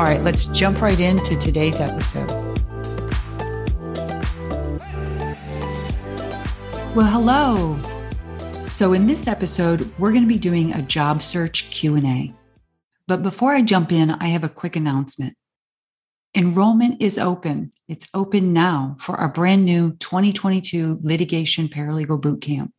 All 0.00 0.06
right, 0.06 0.22
let's 0.22 0.46
jump 0.46 0.80
right 0.80 0.98
into 0.98 1.36
today's 1.36 1.78
episode. 1.78 2.26
Well, 6.96 7.06
hello. 7.06 7.78
So 8.64 8.94
in 8.94 9.06
this 9.06 9.26
episode, 9.26 9.92
we're 9.98 10.12
going 10.12 10.22
to 10.22 10.26
be 10.26 10.38
doing 10.38 10.72
a 10.72 10.80
job 10.80 11.22
search 11.22 11.68
Q&A. 11.70 12.32
But 13.08 13.22
before 13.22 13.52
I 13.52 13.60
jump 13.60 13.92
in, 13.92 14.10
I 14.10 14.28
have 14.28 14.42
a 14.42 14.48
quick 14.48 14.74
announcement. 14.74 15.36
Enrollment 16.34 17.02
is 17.02 17.18
open. 17.18 17.70
It's 17.86 18.08
open 18.14 18.54
now 18.54 18.96
for 18.98 19.16
our 19.16 19.28
brand 19.28 19.66
new 19.66 19.96
2022 19.96 21.00
Litigation 21.02 21.68
Paralegal 21.68 22.22
Bootcamp. 22.22 22.70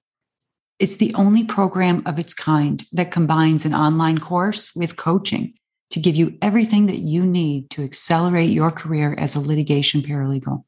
It's 0.79 0.95
the 0.95 1.13
only 1.13 1.43
program 1.43 2.01
of 2.07 2.17
its 2.17 2.33
kind 2.33 2.83
that 2.93 3.11
combines 3.11 3.63
an 3.63 3.75
online 3.75 4.17
course 4.17 4.71
with 4.75 4.95
coaching 4.95 5.53
to 5.91 5.99
give 5.99 6.15
you 6.15 6.37
everything 6.41 6.87
that 6.87 6.99
you 6.99 7.25
need 7.25 7.69
to 7.71 7.83
accelerate 7.83 8.49
your 8.49 8.71
career 8.71 9.13
as 9.17 9.35
a 9.35 9.39
litigation 9.39 10.01
paralegal. 10.01 10.63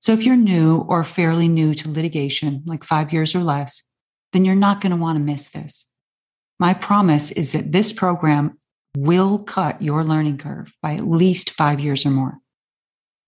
So 0.00 0.12
if 0.12 0.22
you're 0.22 0.36
new 0.36 0.78
or 0.88 1.04
fairly 1.04 1.48
new 1.48 1.74
to 1.74 1.90
litigation, 1.90 2.62
like 2.64 2.84
five 2.84 3.12
years 3.12 3.34
or 3.34 3.40
less, 3.40 3.82
then 4.32 4.44
you're 4.44 4.54
not 4.54 4.80
going 4.80 4.90
to 4.90 4.96
want 4.96 5.16
to 5.16 5.24
miss 5.24 5.50
this. 5.50 5.84
My 6.60 6.74
promise 6.74 7.30
is 7.32 7.52
that 7.52 7.72
this 7.72 7.92
program 7.92 8.58
will 8.96 9.40
cut 9.40 9.82
your 9.82 10.04
learning 10.04 10.38
curve 10.38 10.72
by 10.82 10.94
at 10.94 11.06
least 11.06 11.50
five 11.50 11.80
years 11.80 12.06
or 12.06 12.10
more. 12.10 12.38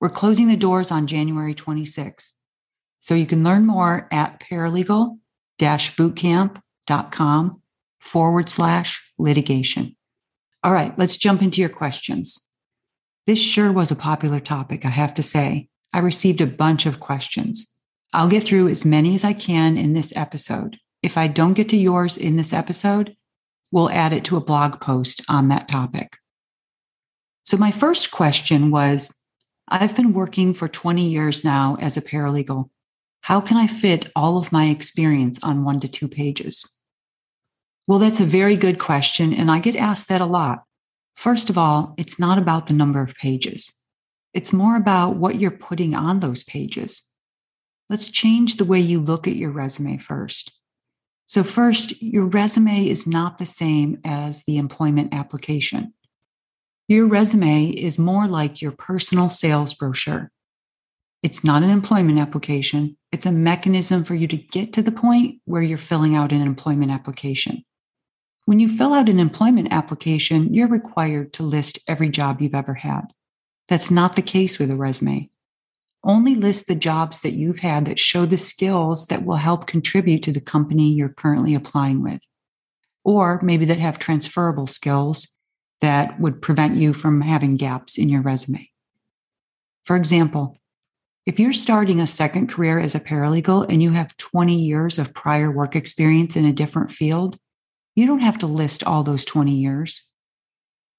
We're 0.00 0.08
closing 0.08 0.48
the 0.48 0.56
doors 0.56 0.90
on 0.90 1.06
January 1.06 1.54
26th. 1.54 2.32
So 3.00 3.14
you 3.14 3.26
can 3.26 3.44
learn 3.44 3.66
more 3.66 4.08
at 4.12 4.40
paralegal 4.40 5.18
bootcamp.com 5.60 7.62
forward 8.00 8.48
slash 8.48 9.12
litigation. 9.18 9.94
All 10.62 10.72
right, 10.72 10.96
let's 10.98 11.16
jump 11.16 11.42
into 11.42 11.60
your 11.60 11.70
questions. 11.70 12.46
This 13.26 13.40
sure 13.40 13.72
was 13.72 13.90
a 13.90 13.96
popular 13.96 14.40
topic, 14.40 14.84
I 14.84 14.90
have 14.90 15.14
to 15.14 15.22
say. 15.22 15.68
I 15.92 16.00
received 16.00 16.40
a 16.40 16.46
bunch 16.46 16.84
of 16.86 17.00
questions. 17.00 17.66
I'll 18.12 18.28
get 18.28 18.42
through 18.42 18.68
as 18.68 18.84
many 18.84 19.14
as 19.14 19.24
I 19.24 19.32
can 19.32 19.78
in 19.78 19.92
this 19.92 20.14
episode. 20.16 20.76
If 21.02 21.16
I 21.16 21.28
don't 21.28 21.54
get 21.54 21.68
to 21.70 21.76
yours 21.76 22.18
in 22.18 22.36
this 22.36 22.52
episode, 22.52 23.16
we'll 23.72 23.90
add 23.90 24.12
it 24.12 24.24
to 24.24 24.36
a 24.36 24.44
blog 24.44 24.80
post 24.80 25.22
on 25.28 25.48
that 25.48 25.68
topic. 25.68 26.18
So, 27.44 27.56
my 27.56 27.70
first 27.70 28.10
question 28.10 28.70
was 28.70 29.22
I've 29.68 29.96
been 29.96 30.12
working 30.12 30.52
for 30.52 30.68
20 30.68 31.08
years 31.08 31.44
now 31.44 31.76
as 31.80 31.96
a 31.96 32.02
paralegal. 32.02 32.68
How 33.22 33.40
can 33.40 33.56
I 33.56 33.66
fit 33.66 34.10
all 34.16 34.36
of 34.36 34.52
my 34.52 34.66
experience 34.66 35.38
on 35.42 35.64
one 35.64 35.80
to 35.80 35.88
two 35.88 36.08
pages? 36.08 36.70
Well, 37.90 37.98
that's 37.98 38.20
a 38.20 38.24
very 38.24 38.54
good 38.54 38.78
question. 38.78 39.34
And 39.34 39.50
I 39.50 39.58
get 39.58 39.74
asked 39.74 40.10
that 40.10 40.20
a 40.20 40.24
lot. 40.24 40.62
First 41.16 41.50
of 41.50 41.58
all, 41.58 41.92
it's 41.98 42.20
not 42.20 42.38
about 42.38 42.68
the 42.68 42.72
number 42.72 43.02
of 43.02 43.16
pages, 43.16 43.72
it's 44.32 44.52
more 44.52 44.76
about 44.76 45.16
what 45.16 45.40
you're 45.40 45.50
putting 45.50 45.96
on 45.96 46.20
those 46.20 46.44
pages. 46.44 47.02
Let's 47.88 48.08
change 48.08 48.56
the 48.56 48.64
way 48.64 48.78
you 48.78 49.00
look 49.00 49.26
at 49.26 49.34
your 49.34 49.50
resume 49.50 49.98
first. 49.98 50.52
So, 51.26 51.42
first, 51.42 52.00
your 52.00 52.26
resume 52.26 52.86
is 52.86 53.08
not 53.08 53.38
the 53.38 53.44
same 53.44 53.98
as 54.04 54.44
the 54.44 54.56
employment 54.58 55.12
application. 55.12 55.92
Your 56.86 57.08
resume 57.08 57.70
is 57.70 57.98
more 57.98 58.28
like 58.28 58.62
your 58.62 58.70
personal 58.70 59.28
sales 59.28 59.74
brochure. 59.74 60.30
It's 61.24 61.42
not 61.42 61.64
an 61.64 61.70
employment 61.70 62.20
application, 62.20 62.96
it's 63.10 63.26
a 63.26 63.32
mechanism 63.32 64.04
for 64.04 64.14
you 64.14 64.28
to 64.28 64.36
get 64.36 64.74
to 64.74 64.82
the 64.82 64.92
point 64.92 65.40
where 65.44 65.60
you're 65.60 65.76
filling 65.76 66.14
out 66.14 66.30
an 66.30 66.42
employment 66.42 66.92
application. 66.92 67.64
When 68.50 68.58
you 68.58 68.68
fill 68.68 68.94
out 68.94 69.08
an 69.08 69.20
employment 69.20 69.68
application, 69.70 70.52
you're 70.52 70.66
required 70.66 71.32
to 71.34 71.44
list 71.44 71.78
every 71.86 72.08
job 72.08 72.40
you've 72.40 72.52
ever 72.52 72.74
had. 72.74 73.02
That's 73.68 73.92
not 73.92 74.16
the 74.16 74.22
case 74.22 74.58
with 74.58 74.72
a 74.72 74.76
resume. 74.76 75.30
Only 76.02 76.34
list 76.34 76.66
the 76.66 76.74
jobs 76.74 77.20
that 77.20 77.34
you've 77.34 77.60
had 77.60 77.84
that 77.84 78.00
show 78.00 78.26
the 78.26 78.36
skills 78.36 79.06
that 79.06 79.24
will 79.24 79.36
help 79.36 79.68
contribute 79.68 80.24
to 80.24 80.32
the 80.32 80.40
company 80.40 80.92
you're 80.92 81.10
currently 81.10 81.54
applying 81.54 82.02
with, 82.02 82.22
or 83.04 83.40
maybe 83.40 83.66
that 83.66 83.78
have 83.78 84.00
transferable 84.00 84.66
skills 84.66 85.38
that 85.80 86.18
would 86.18 86.42
prevent 86.42 86.74
you 86.74 86.92
from 86.92 87.20
having 87.20 87.56
gaps 87.56 87.98
in 87.98 88.08
your 88.08 88.20
resume. 88.20 88.68
For 89.84 89.94
example, 89.94 90.58
if 91.24 91.38
you're 91.38 91.52
starting 91.52 92.00
a 92.00 92.06
second 92.08 92.48
career 92.48 92.80
as 92.80 92.96
a 92.96 93.00
paralegal 93.00 93.70
and 93.72 93.80
you 93.80 93.92
have 93.92 94.16
20 94.16 94.58
years 94.58 94.98
of 94.98 95.14
prior 95.14 95.52
work 95.52 95.76
experience 95.76 96.34
in 96.34 96.44
a 96.46 96.52
different 96.52 96.90
field, 96.90 97.38
you 98.00 98.06
don't 98.06 98.20
have 98.20 98.38
to 98.38 98.46
list 98.46 98.82
all 98.82 99.02
those 99.02 99.26
20 99.26 99.52
years. 99.52 100.02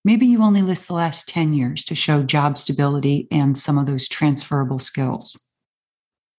Maybe 0.06 0.28
you 0.28 0.44
only 0.44 0.62
list 0.62 0.88
the 0.88 0.94
last 0.94 1.28
10 1.28 1.54
years 1.54 1.84
to 1.86 1.96
show 1.96 2.22
job 2.22 2.58
stability 2.58 3.28
and 3.32 3.58
some 3.58 3.78
of 3.78 3.88
those 3.88 4.08
transferable 4.08 4.80
skills. 4.80 5.40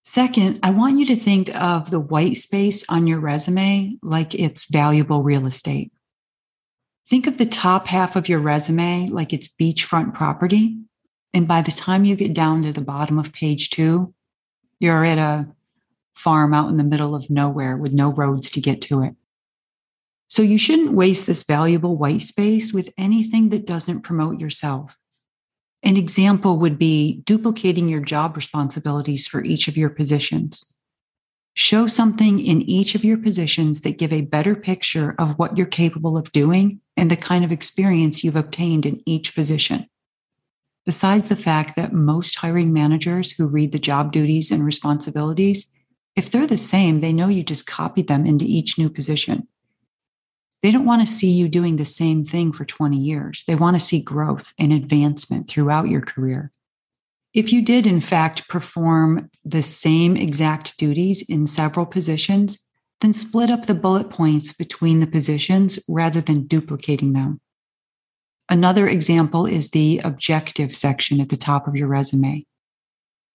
Second, 0.03 0.61
I 0.63 0.71
want 0.71 0.99
you 0.99 1.07
to 1.07 1.17
think 1.17 1.55
of 1.61 1.91
the 1.91 2.01
white 2.01 2.37
space 2.37 2.85
on 2.89 3.07
your 3.07 3.21
resume 3.21 3.99
like 4.03 4.35
it's 4.35 4.71
valuable 4.71 5.23
real 5.23 5.47
estate. 5.47 5.93
Think 7.09 7.27
of 7.27 7.39
the 7.39 7.47
top 7.47 7.89
half 7.89 8.15
of 8.15 8.29
your 8.29 8.41
resume 8.41 9.09
like 9.09 9.33
it's 9.33 9.49
beachfront 9.49 10.15
property. 10.15 10.77
And 11.35 11.49
by 11.49 11.63
the 11.63 11.73
time 11.73 12.05
you 12.05 12.15
get 12.15 12.35
down 12.35 12.63
to 12.63 12.73
the 12.73 12.81
bottom 12.81 13.19
of 13.19 13.33
page 13.33 13.71
two, 13.71 14.15
you're 14.79 15.05
at 15.05 15.19
a 15.19 15.49
farm 16.15 16.55
out 16.55 16.69
in 16.69 16.77
the 16.77 16.85
middle 16.85 17.15
of 17.15 17.31
nowhere 17.31 17.77
with 17.77 17.93
no 17.93 18.13
roads 18.13 18.51
to 18.51 18.61
get 18.61 18.81
to 18.83 19.03
it. 19.03 19.15
So 20.33 20.43
you 20.43 20.57
shouldn't 20.57 20.95
waste 20.95 21.27
this 21.27 21.43
valuable 21.43 21.99
white 21.99 22.23
space 22.23 22.73
with 22.73 22.89
anything 22.97 23.51
that 23.51 23.67
doesn't 23.67 24.01
promote 24.01 24.41
yourself. 24.41 24.97
An 25.83 25.99
example 25.99 26.57
would 26.57 26.79
be 26.79 27.21
duplicating 27.27 27.87
your 27.87 28.01
job 28.01 28.35
responsibilities 28.35 29.27
for 29.27 29.45
each 29.45 29.69
of 29.69 29.77
your 29.77 29.91
positions. 29.91 30.73
Show 31.53 31.87
something 31.87 32.41
in 32.41 32.63
each 32.63 32.95
of 32.95 33.05
your 33.05 33.19
positions 33.19 33.83
that 33.83 33.99
give 33.99 34.11
a 34.11 34.23
better 34.23 34.57
picture 34.57 35.15
of 35.19 35.39
what 35.39 35.59
you're 35.59 35.67
capable 35.67 36.17
of 36.17 36.33
doing 36.33 36.81
and 36.97 37.11
the 37.11 37.17
kind 37.17 37.45
of 37.45 37.53
experience 37.53 38.25
you've 38.25 38.35
obtained 38.35 38.87
in 38.87 39.03
each 39.05 39.35
position. 39.35 39.87
Besides 40.87 41.27
the 41.27 41.37
fact 41.37 41.77
that 41.77 41.93
most 41.93 42.39
hiring 42.39 42.73
managers 42.73 43.31
who 43.33 43.49
read 43.49 43.73
the 43.73 43.79
job 43.79 44.13
duties 44.13 44.51
and 44.51 44.65
responsibilities, 44.65 45.71
if 46.17 46.31
they're 46.31 46.47
the 46.47 46.57
same, 46.57 47.03
they 47.03 47.13
know 47.13 47.29
you 47.29 47.43
just 47.43 47.67
copied 47.67 48.09
them 48.09 48.25
into 48.25 48.47
each 48.47 48.79
new 48.79 48.89
position. 48.89 49.47
They 50.63 50.71
don't 50.71 50.87
want 50.87 51.07
to 51.07 51.13
see 51.13 51.31
you 51.31 51.49
doing 51.49 51.77
the 51.77 51.85
same 51.85 52.25
thing 52.25 52.53
for 52.53 52.65
20 52.65 52.97
years. 52.97 53.43
They 53.47 53.57
want 53.57 53.75
to 53.75 53.81
see 53.81 54.01
growth 54.01 54.53
and 54.59 54.73
advancement 54.73 55.49
throughout 55.49 55.89
your 55.89 56.03
career. 56.03 56.53
If 57.35 57.53
you 57.53 57.63
did, 57.63 57.87
in 57.87 58.01
fact, 58.01 58.49
perform 58.49 59.31
the 59.45 59.63
same 59.63 60.17
exact 60.17 60.77
duties 60.79 61.29
in 61.29 61.47
several 61.47 61.87
positions, 61.87 62.63
then 63.01 63.13
split 63.13 63.51
up 63.51 63.67
the 63.67 63.75
bullet 63.75 64.11
points 64.11 64.53
between 64.53 65.01
the 65.01 65.07
positions 65.07 65.81
rather 65.89 66.21
than 66.21 66.47
duplicating 66.47 67.15
them. 67.15 67.41
Another 68.49 68.87
example 68.87 69.47
is 69.47 69.71
the 69.71 70.01
objective 70.05 70.77
section 70.77 71.21
at 71.21 71.31
the 71.31 71.37
top 71.37 71.67
of 71.67 71.75
your 71.75 71.89
resume. 71.89 72.47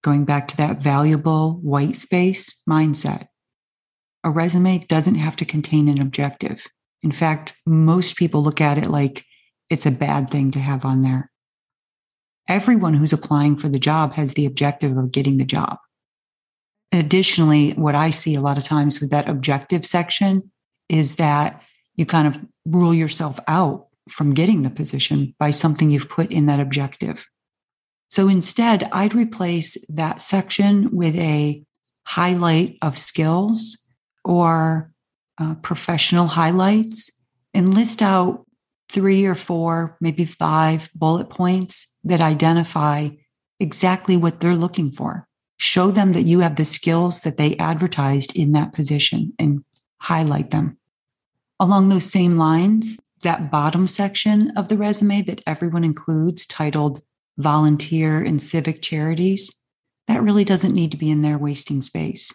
Going 0.03 0.25
back 0.25 0.47
to 0.49 0.57
that 0.57 0.81
valuable 0.81 1.53
white 1.55 1.95
space 1.95 2.61
mindset. 2.69 3.27
A 4.23 4.29
resume 4.29 4.77
doesn't 4.77 5.15
have 5.15 5.35
to 5.37 5.45
contain 5.45 5.89
an 5.89 5.99
objective. 5.99 6.67
In 7.07 7.13
fact, 7.13 7.53
most 7.65 8.17
people 8.17 8.43
look 8.43 8.59
at 8.59 8.77
it 8.77 8.89
like 8.89 9.23
it's 9.69 9.85
a 9.85 9.91
bad 9.91 10.29
thing 10.29 10.51
to 10.51 10.59
have 10.59 10.83
on 10.83 11.03
there. 11.03 11.31
Everyone 12.49 12.93
who's 12.93 13.13
applying 13.13 13.55
for 13.55 13.69
the 13.69 13.79
job 13.79 14.11
has 14.11 14.33
the 14.33 14.45
objective 14.45 14.97
of 14.97 15.13
getting 15.13 15.37
the 15.37 15.45
job. 15.45 15.77
Additionally, 16.91 17.71
what 17.71 17.95
I 17.95 18.09
see 18.09 18.35
a 18.35 18.41
lot 18.41 18.57
of 18.57 18.65
times 18.65 18.99
with 18.99 19.09
that 19.11 19.29
objective 19.29 19.85
section 19.85 20.51
is 20.89 21.15
that 21.15 21.61
you 21.95 22.05
kind 22.05 22.27
of 22.27 22.37
rule 22.65 22.93
yourself 22.93 23.39
out 23.47 23.87
from 24.09 24.33
getting 24.33 24.63
the 24.63 24.69
position 24.69 25.33
by 25.39 25.51
something 25.51 25.89
you've 25.89 26.09
put 26.09 26.29
in 26.29 26.47
that 26.47 26.59
objective. 26.59 27.25
So 28.09 28.27
instead, 28.27 28.89
I'd 28.91 29.15
replace 29.15 29.77
that 29.87 30.21
section 30.21 30.89
with 30.91 31.15
a 31.15 31.63
highlight 32.03 32.77
of 32.81 32.97
skills 32.97 33.77
or 34.25 34.91
uh, 35.37 35.55
professional 35.55 36.27
highlights 36.27 37.11
and 37.53 37.73
list 37.73 38.01
out 38.01 38.45
three 38.89 39.25
or 39.25 39.35
four, 39.35 39.97
maybe 39.99 40.25
five 40.25 40.89
bullet 40.95 41.29
points 41.29 41.97
that 42.03 42.21
identify 42.21 43.09
exactly 43.59 44.15
what 44.15 44.39
they're 44.39 44.55
looking 44.55 44.91
for. 44.91 45.27
Show 45.57 45.91
them 45.91 46.13
that 46.13 46.23
you 46.23 46.39
have 46.41 46.55
the 46.55 46.65
skills 46.65 47.21
that 47.21 47.37
they 47.37 47.57
advertised 47.57 48.35
in 48.35 48.51
that 48.51 48.73
position 48.73 49.33
and 49.39 49.63
highlight 49.99 50.51
them. 50.51 50.77
Along 51.59 51.89
those 51.89 52.09
same 52.09 52.37
lines, 52.37 52.99
that 53.23 53.49
bottom 53.49 53.87
section 53.87 54.55
of 54.55 54.67
the 54.67 54.77
resume 54.77 55.23
that 55.23 55.41
everyone 55.47 55.83
includes 55.83 56.45
titled 56.45 57.01
volunteer 57.37 58.23
and 58.23 58.41
civic 58.41 58.81
charities, 58.81 59.51
that 60.07 60.21
really 60.21 60.45
doesn't 60.45 60.75
need 60.75 60.91
to 60.91 60.97
be 60.97 61.09
in 61.09 61.23
there 61.23 61.37
wasting 61.37 61.81
space. 61.81 62.31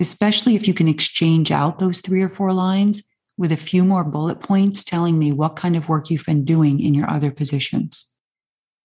Especially 0.00 0.54
if 0.54 0.68
you 0.68 0.74
can 0.74 0.88
exchange 0.88 1.50
out 1.50 1.78
those 1.78 2.00
three 2.00 2.22
or 2.22 2.28
four 2.28 2.52
lines 2.52 3.02
with 3.36 3.52
a 3.52 3.56
few 3.56 3.84
more 3.84 4.04
bullet 4.04 4.40
points 4.40 4.84
telling 4.84 5.18
me 5.18 5.32
what 5.32 5.56
kind 5.56 5.76
of 5.76 5.88
work 5.88 6.10
you've 6.10 6.26
been 6.26 6.44
doing 6.44 6.80
in 6.80 6.94
your 6.94 7.08
other 7.08 7.30
positions. 7.30 8.12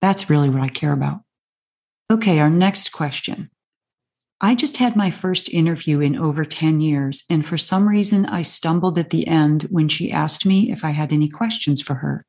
That's 0.01 0.30
really 0.30 0.50
what 0.50 0.62
I 0.62 0.69
care 0.69 0.94
about. 0.94 1.21
Okay, 2.12 2.39
our 2.39 2.50
next 2.50 2.92
question. 2.92 3.50
I 4.42 4.56
just 4.56 4.77
had 4.77 4.95
my 4.95 5.10
first 5.10 5.50
interview 5.50 6.01
in 6.01 6.18
over 6.18 6.44
10 6.44 6.81
years, 6.81 7.24
and 7.30 7.45
for 7.45 7.57
some 7.57 7.88
reason, 7.88 8.25
I 8.25 8.42
stumbled 8.42 9.00
at 9.00 9.09
the 9.09 9.25
end 9.25 9.63
when 9.63 9.88
she 9.88 10.12
asked 10.12 10.45
me 10.45 10.69
if 10.71 10.83
I 10.83 10.89
had 10.92 11.13
any 11.13 11.30
questions 11.30 11.81
for 11.81 11.94
her. 11.95 12.25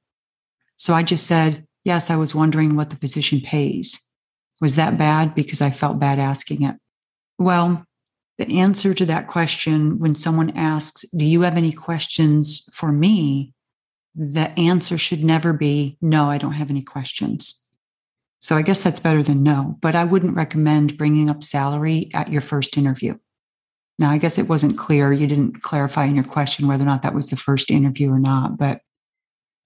So 0.77 0.95
I 0.95 1.03
just 1.03 1.27
said, 1.27 1.67
Yes, 1.85 2.11
I 2.11 2.17
was 2.17 2.35
wondering 2.35 2.77
what 2.77 2.89
the 2.91 2.97
position 2.97 3.41
pays. 3.41 4.01
Was 4.61 4.77
that 4.77 4.97
bad 4.97 5.35
because 5.35 5.61
I 5.61 5.71
felt 5.71 5.99
bad 5.99 6.19
asking 6.19 6.63
it? 6.63 6.77
Well, 7.39 7.85
the 8.39 8.61
answer 8.61 8.95
to 8.95 9.07
that 9.07 9.29
question, 9.29 9.99
when 9.99 10.15
someone 10.15 10.51
asks, 10.57 11.05
Do 11.17 11.25
you 11.25 11.43
have 11.43 11.57
any 11.57 11.73
questions 11.73 12.69
for 12.73 12.91
me? 12.91 13.53
The 14.15 14.51
answer 14.59 14.99
should 14.99 15.25
never 15.25 15.53
be, 15.53 15.97
No, 16.01 16.31
I 16.31 16.39
don't 16.39 16.53
have 16.53 16.71
any 16.71 16.83
questions. 16.83 17.61
So 18.41 18.57
I 18.57 18.63
guess 18.63 18.83
that's 18.83 19.01
better 19.01 19.23
than 19.23 19.43
no, 19.43 19.79
but 19.81 19.95
I 19.95 20.05
wouldn't 20.05 20.37
recommend 20.37 20.99
bringing 20.99 21.31
up 21.31 21.43
salary 21.43 22.11
at 22.13 22.31
your 22.31 22.43
first 22.43 22.77
interview. 22.77 23.17
Now, 23.99 24.11
I 24.11 24.19
guess 24.19 24.39
it 24.39 24.49
wasn't 24.49 24.77
clear. 24.77 25.13
You 25.13 25.27
didn't 25.27 25.63
clarify 25.63 26.05
in 26.05 26.15
your 26.15 26.25
question 26.25 26.67
whether 26.67 26.83
or 26.83 26.87
not 26.87 27.03
that 27.03 27.15
was 27.15 27.29
the 27.29 27.37
first 27.37 27.71
interview 27.71 28.11
or 28.11 28.19
not. 28.19 28.59
But 28.59 28.81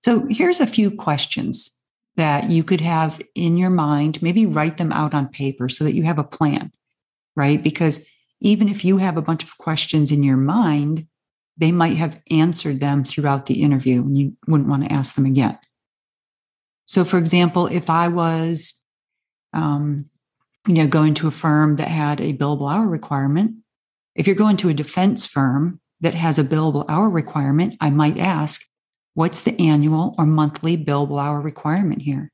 so 0.04 0.26
here's 0.28 0.60
a 0.60 0.66
few 0.66 0.90
questions 0.90 1.82
that 2.16 2.50
you 2.50 2.62
could 2.62 2.80
have 2.80 3.20
in 3.34 3.56
your 3.56 3.70
mind, 3.70 4.20
maybe 4.22 4.44
write 4.44 4.76
them 4.76 4.92
out 4.92 5.14
on 5.14 5.28
paper 5.28 5.68
so 5.68 5.84
that 5.84 5.94
you 5.94 6.02
have 6.02 6.18
a 6.18 6.24
plan, 6.24 6.70
right? 7.36 7.62
Because 7.62 8.06
even 8.40 8.68
if 8.68 8.84
you 8.84 8.98
have 8.98 9.16
a 9.16 9.22
bunch 9.22 9.42
of 9.42 9.58
questions 9.58 10.12
in 10.12 10.22
your 10.22 10.36
mind, 10.36 11.06
they 11.56 11.72
might 11.72 11.96
have 11.96 12.20
answered 12.30 12.80
them 12.80 13.04
throughout 13.04 13.46
the 13.46 13.62
interview 13.62 14.00
and 14.00 14.16
you 14.16 14.36
wouldn't 14.46 14.68
want 14.68 14.84
to 14.84 14.92
ask 14.92 15.14
them 15.14 15.26
again. 15.26 15.58
So, 16.86 17.04
for 17.04 17.18
example, 17.18 17.66
if 17.66 17.90
I 17.90 18.08
was, 18.08 18.82
um, 19.52 20.06
you 20.66 20.74
know, 20.74 20.86
going 20.86 21.14
to 21.14 21.28
a 21.28 21.32
firm 21.32 21.76
that 21.76 21.88
had 21.88 22.20
a 22.20 22.32
billable 22.32 22.72
hour 22.72 22.86
requirement, 22.86 23.56
if 24.14 24.26
you're 24.26 24.36
going 24.36 24.56
to 24.58 24.68
a 24.68 24.74
defense 24.74 25.26
firm 25.26 25.80
that 26.00 26.14
has 26.14 26.38
a 26.38 26.44
billable 26.44 26.84
hour 26.88 27.08
requirement, 27.08 27.74
I 27.80 27.90
might 27.90 28.18
ask, 28.18 28.62
what's 29.14 29.42
the 29.42 29.60
annual 29.60 30.14
or 30.16 30.26
monthly 30.26 30.78
billable 30.78 31.22
hour 31.22 31.40
requirement 31.40 32.02
here? 32.02 32.30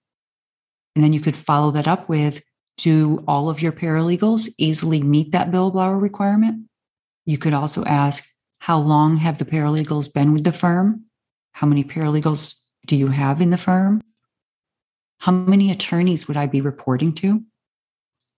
And 0.94 1.02
then 1.02 1.12
you 1.12 1.20
could 1.20 1.36
follow 1.36 1.70
that 1.72 1.88
up 1.88 2.08
with, 2.08 2.42
do 2.76 3.24
all 3.28 3.48
of 3.48 3.62
your 3.62 3.72
paralegals 3.72 4.48
easily 4.58 5.02
meet 5.02 5.32
that 5.32 5.50
billable 5.50 5.82
hour 5.82 5.98
requirement? 5.98 6.68
You 7.24 7.38
could 7.38 7.54
also 7.54 7.84
ask, 7.84 8.28
how 8.58 8.78
long 8.78 9.16
have 9.18 9.38
the 9.38 9.44
paralegals 9.44 10.12
been 10.12 10.32
with 10.32 10.44
the 10.44 10.52
firm? 10.52 11.04
How 11.52 11.66
many 11.66 11.84
paralegals 11.84 12.60
do 12.86 12.96
you 12.96 13.08
have 13.08 13.40
in 13.40 13.50
the 13.50 13.58
firm? 13.58 14.00
How 15.18 15.32
many 15.32 15.70
attorneys 15.70 16.26
would 16.28 16.36
I 16.36 16.46
be 16.46 16.60
reporting 16.60 17.12
to? 17.14 17.42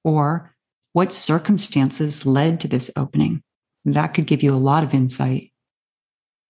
Or 0.05 0.55
what 0.93 1.13
circumstances 1.13 2.27
led 2.27 2.61
to 2.61 2.69
this 2.69 2.91
opening? 2.97 3.43
That 3.85 4.15
could 4.15 4.27
give 4.27 4.43
you 4.43 4.55
a 4.55 4.59
lot 4.59 4.85
of 4.85 4.95
insight. 4.95 5.53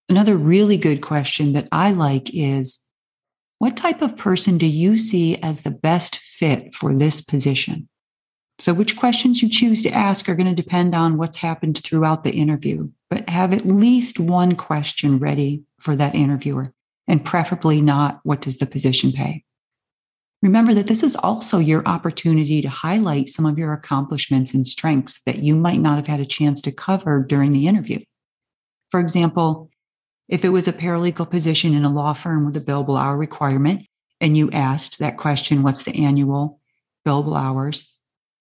Another 0.09 0.37
really 0.37 0.77
good 0.77 1.01
question 1.01 1.53
that 1.53 1.67
I 1.71 1.91
like 1.91 2.33
is 2.33 2.86
what 3.59 3.75
type 3.75 4.01
of 4.01 4.17
person 4.17 4.57
do 4.57 4.67
you 4.67 4.97
see 4.97 5.37
as 5.37 5.61
the 5.61 5.71
best 5.71 6.17
fit 6.17 6.75
for 6.75 6.93
this 6.93 7.21
position? 7.21 7.89
So, 8.59 8.73
which 8.73 8.97
questions 8.97 9.41
you 9.41 9.49
choose 9.49 9.83
to 9.83 9.91
ask 9.91 10.27
are 10.27 10.35
going 10.35 10.53
to 10.53 10.61
depend 10.61 10.95
on 10.95 11.17
what's 11.17 11.37
happened 11.37 11.83
throughout 11.83 12.23
the 12.23 12.31
interview, 12.31 12.89
but 13.09 13.29
have 13.29 13.53
at 13.53 13.67
least 13.67 14.19
one 14.19 14.55
question 14.55 15.19
ready 15.19 15.63
for 15.79 15.95
that 15.95 16.15
interviewer, 16.15 16.73
and 17.07 17.23
preferably 17.23 17.81
not 17.81 18.19
what 18.23 18.41
does 18.41 18.57
the 18.57 18.65
position 18.65 19.11
pay? 19.11 19.43
Remember 20.41 20.73
that 20.73 20.87
this 20.87 21.03
is 21.03 21.15
also 21.15 21.57
your 21.57 21.87
opportunity 21.87 22.61
to 22.61 22.69
highlight 22.69 23.29
some 23.29 23.45
of 23.45 23.57
your 23.57 23.73
accomplishments 23.73 24.53
and 24.53 24.65
strengths 24.65 25.21
that 25.23 25.39
you 25.39 25.55
might 25.55 25.79
not 25.79 25.95
have 25.95 26.07
had 26.07 26.19
a 26.19 26.25
chance 26.25 26.61
to 26.61 26.71
cover 26.71 27.23
during 27.27 27.51
the 27.51 27.67
interview. 27.67 27.99
For 28.91 28.99
example, 28.99 29.69
if 30.27 30.43
it 30.43 30.49
was 30.49 30.67
a 30.67 30.73
paralegal 30.73 31.29
position 31.29 31.73
in 31.73 31.85
a 31.85 31.93
law 31.93 32.13
firm 32.13 32.45
with 32.45 32.57
a 32.57 32.61
billable 32.61 32.99
hour 32.99 33.17
requirement, 33.17 33.85
and 34.19 34.35
you 34.35 34.49
asked 34.51 34.99
that 34.99 35.17
question, 35.17 35.63
what's 35.63 35.83
the 35.83 36.03
annual 36.03 36.59
billable 37.05 37.39
hours? 37.39 37.93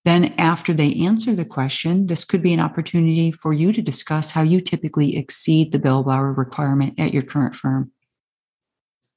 Then, 0.05 0.35
after 0.39 0.73
they 0.73 0.95
answer 0.95 1.35
the 1.35 1.45
question, 1.45 2.07
this 2.07 2.25
could 2.25 2.43
be 2.43 2.53
an 2.53 2.61
opportunity 2.61 3.33
for 3.33 3.53
you 3.53 3.73
to 3.73 3.83
discuss 3.83 4.31
how 4.31 4.43
you 4.43 4.61
typically 4.61 5.17
exceed 5.17 5.73
the 5.73 5.81
billable 5.81 6.13
hour 6.13 6.33
requirement 6.33 6.95
at 6.99 7.13
your 7.13 7.23
current 7.23 7.55
firm 7.55 7.91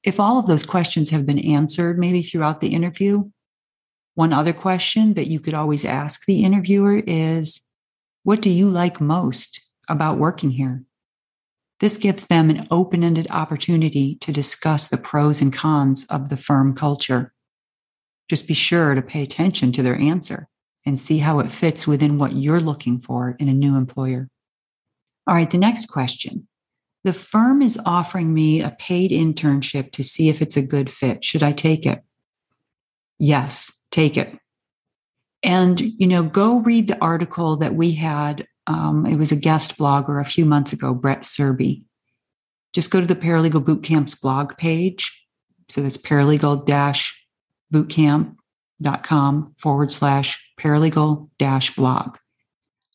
if 0.02 0.18
all 0.18 0.38
of 0.38 0.46
those 0.46 0.64
questions 0.64 1.10
have 1.10 1.26
been 1.26 1.38
answered, 1.38 1.98
maybe 1.98 2.22
throughout 2.22 2.60
the 2.60 2.74
interview, 2.74 3.30
one 4.14 4.32
other 4.32 4.52
question 4.52 5.14
that 5.14 5.28
you 5.28 5.40
could 5.40 5.54
always 5.54 5.84
ask 5.84 6.24
the 6.24 6.44
interviewer 6.44 7.02
is 7.06 7.60
What 8.22 8.42
do 8.42 8.50
you 8.50 8.70
like 8.70 9.00
most 9.00 9.60
about 9.88 10.18
working 10.18 10.50
here? 10.50 10.84
This 11.80 11.96
gives 11.96 12.26
them 12.26 12.50
an 12.50 12.66
open 12.70 13.02
ended 13.02 13.26
opportunity 13.30 14.16
to 14.16 14.32
discuss 14.32 14.88
the 14.88 14.98
pros 14.98 15.40
and 15.40 15.52
cons 15.52 16.06
of 16.10 16.28
the 16.28 16.36
firm 16.36 16.74
culture. 16.74 17.32
Just 18.28 18.46
be 18.46 18.54
sure 18.54 18.94
to 18.94 19.02
pay 19.02 19.22
attention 19.22 19.72
to 19.72 19.82
their 19.82 19.96
answer 19.96 20.48
and 20.86 20.98
see 20.98 21.18
how 21.18 21.40
it 21.40 21.50
fits 21.50 21.86
within 21.86 22.18
what 22.18 22.34
you're 22.34 22.60
looking 22.60 23.00
for 23.00 23.34
in 23.38 23.48
a 23.48 23.54
new 23.54 23.76
employer. 23.76 24.28
All 25.26 25.34
right, 25.34 25.50
the 25.50 25.58
next 25.58 25.86
question 25.86 26.46
the 27.02 27.12
firm 27.14 27.62
is 27.62 27.80
offering 27.86 28.34
me 28.34 28.60
a 28.60 28.76
paid 28.78 29.10
internship 29.10 29.90
to 29.92 30.04
see 30.04 30.28
if 30.28 30.42
it's 30.42 30.56
a 30.56 30.66
good 30.66 30.90
fit. 30.90 31.24
Should 31.24 31.42
I 31.42 31.52
take 31.52 31.86
it? 31.86 32.02
Yes, 33.18 33.84
take 33.90 34.18
it. 34.18 34.38
And, 35.42 35.80
you 35.80 36.06
know, 36.06 36.22
go 36.22 36.58
read 36.58 36.88
the 36.88 37.00
article 37.00 37.56
that 37.56 37.74
we 37.74 37.92
had. 37.92 38.46
Um, 38.70 39.04
it 39.04 39.16
was 39.16 39.32
a 39.32 39.36
guest 39.36 39.78
blogger 39.78 40.20
a 40.20 40.24
few 40.24 40.46
months 40.46 40.72
ago, 40.72 40.94
Brett 40.94 41.22
Serby. 41.22 41.82
Just 42.72 42.92
go 42.92 43.00
to 43.00 43.06
the 43.06 43.16
Paralegal 43.16 43.64
Bootcamp's 43.64 44.14
blog 44.14 44.56
page. 44.56 45.26
So 45.68 45.80
that's 45.80 45.96
paralegal 45.96 46.64
bootcamp.com 47.72 49.54
forward 49.58 49.90
slash 49.90 50.52
paralegal 50.60 51.28
dash 51.36 51.74
blog. 51.74 52.16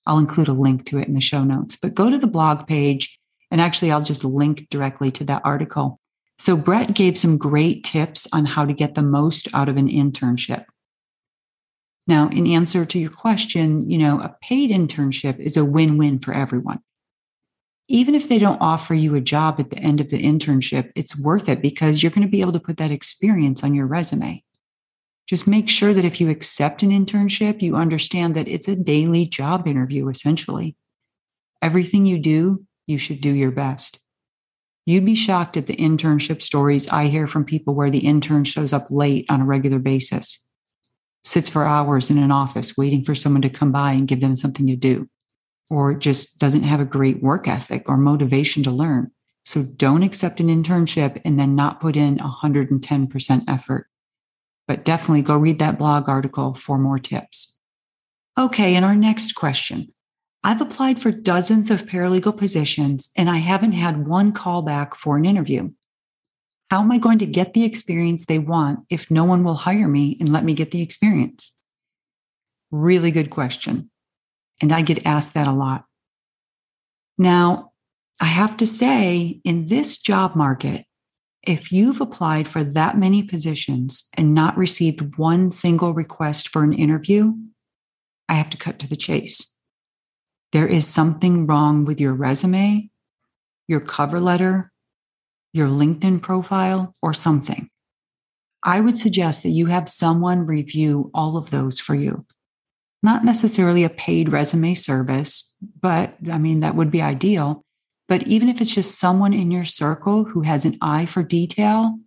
I'll 0.06 0.18
include 0.18 0.48
a 0.48 0.54
link 0.54 0.86
to 0.86 1.00
it 1.00 1.10
in 1.10 1.14
the 1.14 1.22
show 1.22 1.44
notes, 1.44 1.76
but 1.76 1.94
go 1.94 2.10
to 2.10 2.18
the 2.18 2.28
blog 2.28 2.68
page 2.68 3.20
and 3.52 3.60
actually, 3.60 3.92
I'll 3.92 4.02
just 4.02 4.24
link 4.24 4.68
directly 4.70 5.12
to 5.12 5.24
that 5.26 5.42
article. 5.46 6.00
So, 6.38 6.58
Brett 6.58 6.94
gave 6.94 7.18
some 7.18 7.38
great 7.38 7.84
tips 7.84 8.28
on 8.34 8.46
how 8.46 8.66
to 8.66 8.74
get 8.74 8.96
the 8.96 9.02
most 9.02 9.48
out 9.54 9.70
of 9.70 9.78
an 9.78 9.88
internship. 9.88 10.66
Now, 12.08 12.30
in 12.30 12.48
answer 12.48 12.86
to 12.86 13.00
your 13.00 13.10
question, 13.10 13.90
you 13.90 13.98
know, 13.98 14.22
a 14.22 14.36
paid 14.42 14.70
internship 14.70 15.40
is 15.40 15.58
a 15.58 15.66
win 15.66 15.98
win 15.98 16.20
for 16.20 16.34
everyone. 16.34 16.80
Even 17.88 18.16
if 18.16 18.30
they 18.30 18.40
don't 18.40 18.62
offer 18.62 18.94
you 18.94 19.16
a 19.16 19.22
job 19.22 19.60
at 19.60 19.70
the 19.70 19.78
end 19.78 20.02
of 20.02 20.10
the 20.10 20.22
internship, 20.22 20.92
it's 20.96 21.20
worth 21.20 21.50
it 21.50 21.62
because 21.62 22.02
you're 22.02 22.12
going 22.12 22.26
to 22.26 22.32
be 22.32 22.42
able 22.42 22.54
to 22.54 22.60
put 22.60 22.78
that 22.78 22.92
experience 22.92 23.64
on 23.64 23.74
your 23.74 23.88
resume. 23.88 24.44
Just 25.28 25.48
make 25.48 25.70
sure 25.70 25.94
that 25.94 26.06
if 26.06 26.22
you 26.22 26.30
accept 26.30 26.84
an 26.84 26.90
internship, 26.90 27.62
you 27.62 27.76
understand 27.76 28.36
that 28.36 28.48
it's 28.48 28.68
a 28.68 28.76
daily 28.76 29.26
job 29.26 29.68
interview, 29.68 30.08
essentially. 30.10 30.76
Everything 31.62 32.06
you 32.06 32.20
do 32.20 32.66
you 32.88 32.98
should 32.98 33.22
do 33.22 33.30
your 33.30 33.52
best. 33.52 34.00
You'd 34.86 35.06
be 35.06 35.16
shocked 35.16 35.58
at 35.58 35.66
the 35.66 35.76
internship 35.76 36.42
stories 36.42 36.88
I 36.88 37.08
hear 37.08 37.26
from 37.26 37.44
people 37.44 37.74
where 37.74 37.90
the 37.90 38.06
intern 38.06 38.44
shows 38.44 38.72
up 38.72 38.92
late 38.92 39.26
on 39.30 39.42
a 39.42 39.46
regular 39.46 39.80
basis, 39.80 40.40
sits 41.26 41.50
for 41.50 41.66
hours 41.66 42.10
in 42.10 42.18
an 42.18 42.32
office 42.32 42.78
waiting 42.78 43.04
for 43.04 43.16
someone 43.16 43.42
to 43.42 43.50
come 43.50 43.72
by 43.72 43.92
and 43.92 44.08
give 44.08 44.22
them 44.22 44.36
something 44.36 44.68
to 44.68 44.76
do, 44.76 45.10
or 45.70 45.94
just 45.94 46.40
doesn't 46.40 46.64
have 46.64 46.80
a 46.80 46.86
great 46.86 47.22
work 47.22 47.48
ethic 47.48 47.90
or 47.90 47.98
motivation 47.98 48.64
to 48.64 48.72
learn. 48.72 49.12
So 49.44 49.64
don't 49.64 50.04
accept 50.04 50.40
an 50.40 50.48
internship 50.48 51.22
and 51.26 51.40
then 51.40 51.56
not 51.56 51.82
put 51.82 51.96
in 51.98 52.18
110% 52.18 53.44
effort. 53.48 53.88
But 54.68 54.86
definitely 54.86 55.22
go 55.22 55.38
read 55.38 55.60
that 55.60 55.78
blog 55.78 56.08
article 56.08 56.54
for 56.54 56.78
more 56.78 56.98
tips. 56.98 57.58
Okay, 58.38 58.76
and 58.76 58.86
our 58.86 58.96
next 58.96 59.34
question 59.34 59.94
I've 60.44 60.62
applied 60.62 61.00
for 61.00 61.12
dozens 61.12 61.72
of 61.72 61.86
paralegal 61.86 62.38
positions 62.38 63.10
and 63.16 63.30
I 63.30 63.38
haven't 63.38 63.72
had 63.72 64.08
one 64.08 64.32
call 64.32 64.62
back 64.62 64.94
for 64.94 65.18
an 65.18 65.26
interview. 65.26 65.72
How 66.70 66.82
am 66.82 66.92
I 66.92 66.98
going 66.98 67.20
to 67.20 67.26
get 67.26 67.54
the 67.54 67.64
experience 67.64 68.26
they 68.26 68.40
want 68.40 68.80
if 68.90 69.12
no 69.12 69.24
one 69.24 69.44
will 69.44 69.56
hire 69.56 69.88
me 69.88 70.18
and 70.20 70.32
let 70.32 70.44
me 70.44 70.54
get 70.54 70.72
the 70.72 70.82
experience? 70.82 71.60
Really 72.72 73.12
good 73.12 73.30
question. 73.30 73.92
And 74.62 74.72
I 74.72 74.82
get 74.82 75.06
asked 75.06 75.34
that 75.36 75.48
a 75.48 75.52
lot. 75.52 75.86
Now, 77.18 77.72
I 78.22 78.26
have 78.26 78.58
to 78.58 78.68
say, 78.68 79.42
in 79.44 79.68
this 79.68 79.98
job 79.98 80.36
market, 80.36 80.86
if 81.44 81.72
you've 81.72 82.02
applied 82.02 82.48
for 82.48 82.64
that 82.64 82.98
many 82.98 83.22
positions 83.22 84.10
and 84.16 84.34
not 84.34 84.58
received 84.58 85.18
one 85.18 85.52
single 85.52 85.94
request 85.94 86.50
for 86.50 86.64
an 86.64 86.74
interview, 86.74 87.34
I 88.28 88.36
have 88.36 88.50
to 88.50 88.58
cut 88.58 88.80
to 88.80 88.88
the 88.88 88.96
chase. 88.96 89.56
There 90.52 90.68
is 90.68 90.88
something 90.88 91.46
wrong 91.46 91.86
with 91.86 92.00
your 92.00 92.14
resume, 92.14 92.90
your 93.68 93.82
cover 93.82 94.20
letter, 94.20 94.72
your 95.56 95.70
LinkedIn 95.70 96.22
profile, 96.22 96.94
or 97.02 97.14
something. 97.14 97.70
I 98.62 98.82
would 98.82 98.98
suggest 98.98 99.44
that 99.44 99.50
you 99.50 99.68
have 99.68 99.88
someone 99.88 100.46
review 100.46 101.10
all 101.14 101.38
of 101.38 101.50
those 101.50 101.80
for 101.80 101.96
you. 101.96 102.26
Not 103.02 103.24
necessarily 103.24 103.84
a 103.84 103.90
paid 103.90 104.32
resume 104.32 104.74
service, 104.74 105.56
but 105.80 106.16
I 106.30 106.40
mean, 106.40 106.60
that 106.60 106.76
would 106.76 106.92
be 106.92 107.02
ideal. 107.02 107.64
But 108.10 108.28
even 108.28 108.50
if 108.50 108.60
it's 108.60 108.74
just 108.74 109.00
someone 109.00 109.34
in 109.34 109.50
your 109.50 109.66
circle 109.66 110.26
who 110.26 110.42
has 110.42 110.66
an 110.66 110.78
eye 110.82 111.06
for 111.06 111.24
detail 111.24 111.98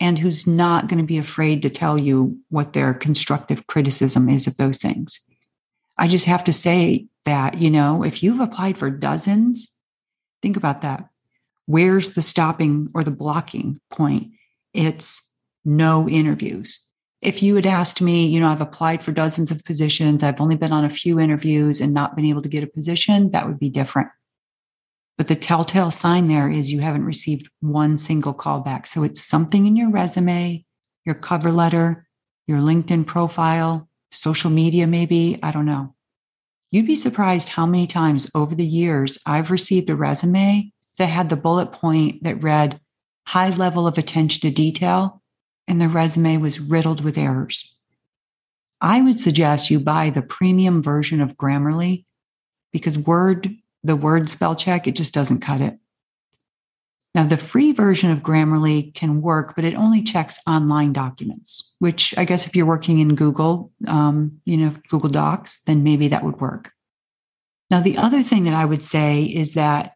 and 0.00 0.18
who's 0.18 0.46
not 0.46 0.88
going 0.88 0.98
to 0.98 1.06
be 1.06 1.18
afraid 1.18 1.62
to 1.62 1.70
tell 1.70 1.98
you 1.98 2.38
what 2.48 2.72
their 2.72 2.94
constructive 2.94 3.66
criticism 3.66 4.28
is 4.28 4.46
of 4.46 4.56
those 4.56 4.78
things. 4.78 5.20
I 5.98 6.08
just 6.08 6.26
have 6.26 6.44
to 6.44 6.52
say 6.52 7.08
that, 7.24 7.58
you 7.58 7.70
know, 7.70 8.02
if 8.02 8.22
you've 8.22 8.40
applied 8.40 8.78
for 8.78 8.90
dozens, 8.90 9.72
think 10.40 10.56
about 10.56 10.82
that. 10.82 11.08
Where's 11.66 12.12
the 12.12 12.22
stopping 12.22 12.88
or 12.94 13.04
the 13.04 13.10
blocking 13.10 13.80
point? 13.90 14.32
It's 14.72 15.32
no 15.64 16.08
interviews. 16.08 16.80
If 17.22 17.42
you 17.42 17.56
had 17.56 17.66
asked 17.66 18.00
me, 18.00 18.26
you 18.26 18.38
know, 18.38 18.48
I've 18.48 18.60
applied 18.60 19.02
for 19.02 19.10
dozens 19.10 19.50
of 19.50 19.64
positions, 19.64 20.22
I've 20.22 20.40
only 20.40 20.56
been 20.56 20.72
on 20.72 20.84
a 20.84 20.90
few 20.90 21.18
interviews 21.18 21.80
and 21.80 21.92
not 21.92 22.14
been 22.14 22.26
able 22.26 22.42
to 22.42 22.48
get 22.48 22.62
a 22.62 22.68
position, 22.68 23.30
that 23.30 23.46
would 23.46 23.58
be 23.58 23.68
different. 23.68 24.08
But 25.18 25.28
the 25.28 25.34
telltale 25.34 25.90
sign 25.90 26.28
there 26.28 26.48
is 26.48 26.70
you 26.70 26.80
haven't 26.80 27.04
received 27.04 27.48
one 27.60 27.98
single 27.98 28.34
callback. 28.34 28.86
So 28.86 29.02
it's 29.02 29.22
something 29.22 29.66
in 29.66 29.74
your 29.74 29.90
resume, 29.90 30.64
your 31.04 31.14
cover 31.14 31.50
letter, 31.50 32.06
your 32.46 32.60
LinkedIn 32.60 33.06
profile, 33.06 33.88
social 34.12 34.50
media, 34.50 34.86
maybe. 34.86 35.38
I 35.42 35.52
don't 35.52 35.64
know. 35.64 35.94
You'd 36.70 36.86
be 36.86 36.96
surprised 36.96 37.48
how 37.48 37.64
many 37.64 37.86
times 37.86 38.30
over 38.34 38.54
the 38.54 38.66
years 38.66 39.18
I've 39.24 39.50
received 39.50 39.88
a 39.88 39.96
resume 39.96 40.72
that 40.98 41.06
had 41.06 41.28
the 41.28 41.36
bullet 41.36 41.72
point 41.72 42.22
that 42.22 42.42
read 42.42 42.80
high 43.26 43.50
level 43.50 43.86
of 43.86 43.98
attention 43.98 44.40
to 44.42 44.50
detail, 44.50 45.22
and 45.66 45.80
the 45.80 45.88
resume 45.88 46.36
was 46.36 46.60
riddled 46.60 47.02
with 47.02 47.18
errors. 47.18 47.74
I 48.80 49.00
would 49.00 49.18
suggest 49.18 49.70
you 49.70 49.80
buy 49.80 50.10
the 50.10 50.22
premium 50.22 50.82
version 50.82 51.20
of 51.20 51.36
Grammarly 51.36 52.04
because 52.72 52.98
Word 52.98 53.56
the 53.86 53.96
word 53.96 54.28
spell 54.28 54.56
check, 54.56 54.86
it 54.86 54.96
just 54.96 55.14
doesn't 55.14 55.40
cut 55.40 55.60
it. 55.60 55.78
Now, 57.14 57.24
the 57.24 57.38
free 57.38 57.72
version 57.72 58.10
of 58.10 58.22
Grammarly 58.22 58.92
can 58.94 59.22
work, 59.22 59.54
but 59.56 59.64
it 59.64 59.74
only 59.74 60.02
checks 60.02 60.38
online 60.46 60.92
documents, 60.92 61.74
which 61.78 62.14
I 62.18 62.24
guess 62.26 62.46
if 62.46 62.54
you're 62.54 62.66
working 62.66 62.98
in 62.98 63.14
Google, 63.14 63.72
um, 63.86 64.40
you 64.44 64.56
know, 64.58 64.74
Google 64.90 65.08
Docs, 65.08 65.62
then 65.62 65.82
maybe 65.82 66.08
that 66.08 66.24
would 66.24 66.40
work. 66.40 66.72
Now, 67.70 67.80
the 67.80 67.96
other 67.96 68.22
thing 68.22 68.44
that 68.44 68.54
I 68.54 68.66
would 68.66 68.82
say 68.82 69.22
is 69.22 69.54
that 69.54 69.94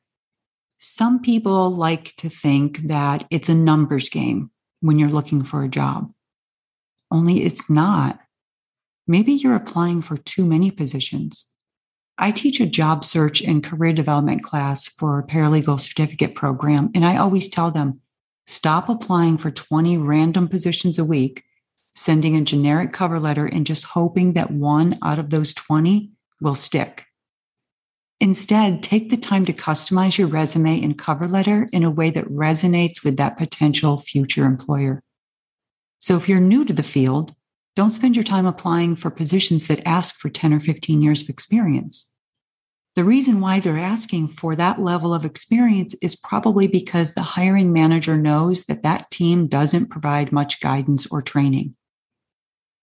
some 0.82 1.20
people 1.20 1.70
like 1.70 2.16
to 2.16 2.30
think 2.30 2.78
that 2.88 3.26
it's 3.30 3.50
a 3.50 3.54
numbers 3.54 4.08
game 4.08 4.50
when 4.80 4.98
you're 4.98 5.10
looking 5.10 5.44
for 5.44 5.62
a 5.62 5.68
job, 5.68 6.10
only 7.10 7.44
it's 7.44 7.68
not. 7.68 8.18
Maybe 9.06 9.34
you're 9.34 9.54
applying 9.54 10.00
for 10.00 10.16
too 10.16 10.42
many 10.42 10.70
positions. 10.70 11.52
I 12.16 12.30
teach 12.30 12.60
a 12.60 12.66
job 12.66 13.04
search 13.04 13.42
and 13.42 13.62
career 13.62 13.92
development 13.92 14.42
class 14.42 14.88
for 14.88 15.18
a 15.18 15.26
paralegal 15.26 15.80
certificate 15.80 16.34
program. 16.34 16.90
And 16.94 17.04
I 17.04 17.18
always 17.18 17.50
tell 17.50 17.70
them 17.70 18.00
stop 18.46 18.88
applying 18.88 19.36
for 19.36 19.50
20 19.50 19.98
random 19.98 20.48
positions 20.48 20.98
a 20.98 21.04
week, 21.04 21.44
sending 21.94 22.36
a 22.36 22.42
generic 22.42 22.94
cover 22.94 23.20
letter, 23.20 23.44
and 23.44 23.66
just 23.66 23.84
hoping 23.84 24.32
that 24.32 24.50
one 24.50 24.98
out 25.02 25.18
of 25.18 25.28
those 25.28 25.52
20 25.52 26.10
will 26.40 26.54
stick. 26.54 27.04
Instead, 28.20 28.82
take 28.82 29.08
the 29.08 29.16
time 29.16 29.46
to 29.46 29.52
customize 29.52 30.18
your 30.18 30.28
resume 30.28 30.82
and 30.82 30.98
cover 30.98 31.26
letter 31.26 31.68
in 31.72 31.84
a 31.84 31.90
way 31.90 32.10
that 32.10 32.28
resonates 32.28 33.02
with 33.02 33.16
that 33.16 33.38
potential 33.38 33.96
future 33.96 34.44
employer. 34.44 35.02
So 36.00 36.16
if 36.16 36.28
you're 36.28 36.38
new 36.40 36.66
to 36.66 36.74
the 36.74 36.82
field, 36.82 37.34
don't 37.76 37.90
spend 37.90 38.16
your 38.16 38.22
time 38.22 38.44
applying 38.44 38.96
for 38.96 39.10
positions 39.10 39.68
that 39.68 39.86
ask 39.88 40.16
for 40.16 40.28
10 40.28 40.52
or 40.52 40.60
15 40.60 41.00
years 41.00 41.22
of 41.22 41.30
experience. 41.30 42.14
The 42.94 43.04
reason 43.04 43.40
why 43.40 43.60
they're 43.60 43.78
asking 43.78 44.28
for 44.28 44.54
that 44.56 44.82
level 44.82 45.14
of 45.14 45.24
experience 45.24 45.94
is 46.02 46.16
probably 46.16 46.66
because 46.66 47.14
the 47.14 47.22
hiring 47.22 47.72
manager 47.72 48.16
knows 48.16 48.64
that 48.64 48.82
that 48.82 49.10
team 49.10 49.46
doesn't 49.46 49.90
provide 49.90 50.32
much 50.32 50.60
guidance 50.60 51.06
or 51.06 51.22
training. 51.22 51.76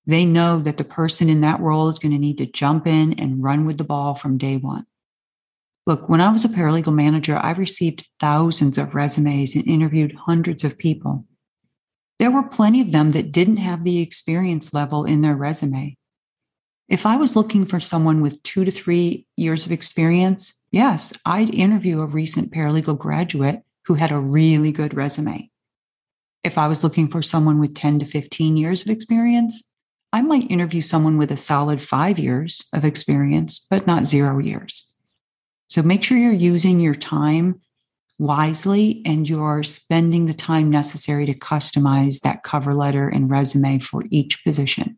They 0.08 0.26
know 0.26 0.60
that 0.60 0.78
the 0.78 0.86
person 0.86 1.30
in 1.30 1.42
that 1.42 1.60
role 1.60 1.90
is 1.90 2.00
going 2.00 2.14
to 2.14 2.18
need 2.18 2.38
to 2.38 2.46
jump 2.46 2.88
in 2.88 3.20
and 3.20 3.44
run 3.44 3.66
with 3.66 3.78
the 3.78 3.84
ball 3.84 4.16
from 4.16 4.38
day 4.38 4.56
one. 4.56 4.86
Look, 5.88 6.10
when 6.10 6.20
I 6.20 6.30
was 6.30 6.44
a 6.44 6.50
paralegal 6.50 6.94
manager, 6.94 7.38
I 7.38 7.52
received 7.52 8.10
thousands 8.20 8.78
of 8.78 8.94
resumes 8.94 9.56
and 9.56 9.66
interviewed 9.66 10.14
hundreds 10.14 10.66
of 10.66 10.78
people. 10.78 11.26
There 12.20 12.30
were 12.30 12.44
plenty 12.44 12.82
of 12.82 12.92
them 12.92 13.14
that 13.14 13.32
didn't 13.32 13.58
have 13.58 13.86
the 13.86 14.02
experience 14.02 14.74
level 14.74 15.06
in 15.06 15.22
their 15.22 15.38
resume. 15.38 15.96
If 16.90 17.06
I 17.06 17.16
was 17.16 17.38
looking 17.38 17.66
for 17.66 17.80
someone 17.80 18.20
with 18.20 18.44
two 18.44 18.66
to 18.66 18.72
three 18.72 19.28
years 19.38 19.66
of 19.66 19.72
experience, 19.72 20.62
yes, 20.72 21.14
I'd 21.26 21.54
interview 21.54 22.02
a 22.02 22.06
recent 22.06 22.52
paralegal 22.52 22.98
graduate 22.98 23.62
who 23.86 23.94
had 23.94 24.12
a 24.12 24.20
really 24.20 24.74
good 24.74 24.94
resume. 24.94 25.50
If 26.44 26.58
I 26.58 26.68
was 26.68 26.84
looking 26.84 27.08
for 27.08 27.22
someone 27.22 27.62
with 27.62 27.76
10 27.76 28.00
to 28.00 28.06
15 28.06 28.58
years 28.58 28.82
of 28.82 28.90
experience, 28.90 29.74
I 30.12 30.22
might 30.22 30.52
interview 30.52 30.82
someone 30.82 31.18
with 31.18 31.32
a 31.32 31.38
solid 31.38 31.82
five 31.82 32.20
years 32.20 32.66
of 32.74 32.84
experience, 32.84 33.66
but 33.70 33.88
not 33.88 34.06
zero 34.06 34.40
years. 34.40 34.86
So 35.68 35.84
make 35.84 36.04
sure 36.04 36.18
you're 36.18 36.32
using 36.32 36.80
your 36.80 36.96
time 36.96 37.62
wisely 38.20 39.02
and 39.06 39.30
you're 39.30 39.64
spending 39.64 40.26
the 40.26 40.34
time 40.34 40.70
necessary 40.70 41.26
to 41.26 41.38
customize 41.38 42.22
that 42.22 42.44
cover 42.44 42.74
letter 42.74 43.08
and 43.08 43.30
resume 43.30 43.80
for 43.80 44.04
each 44.10 44.44
position. 44.44 44.98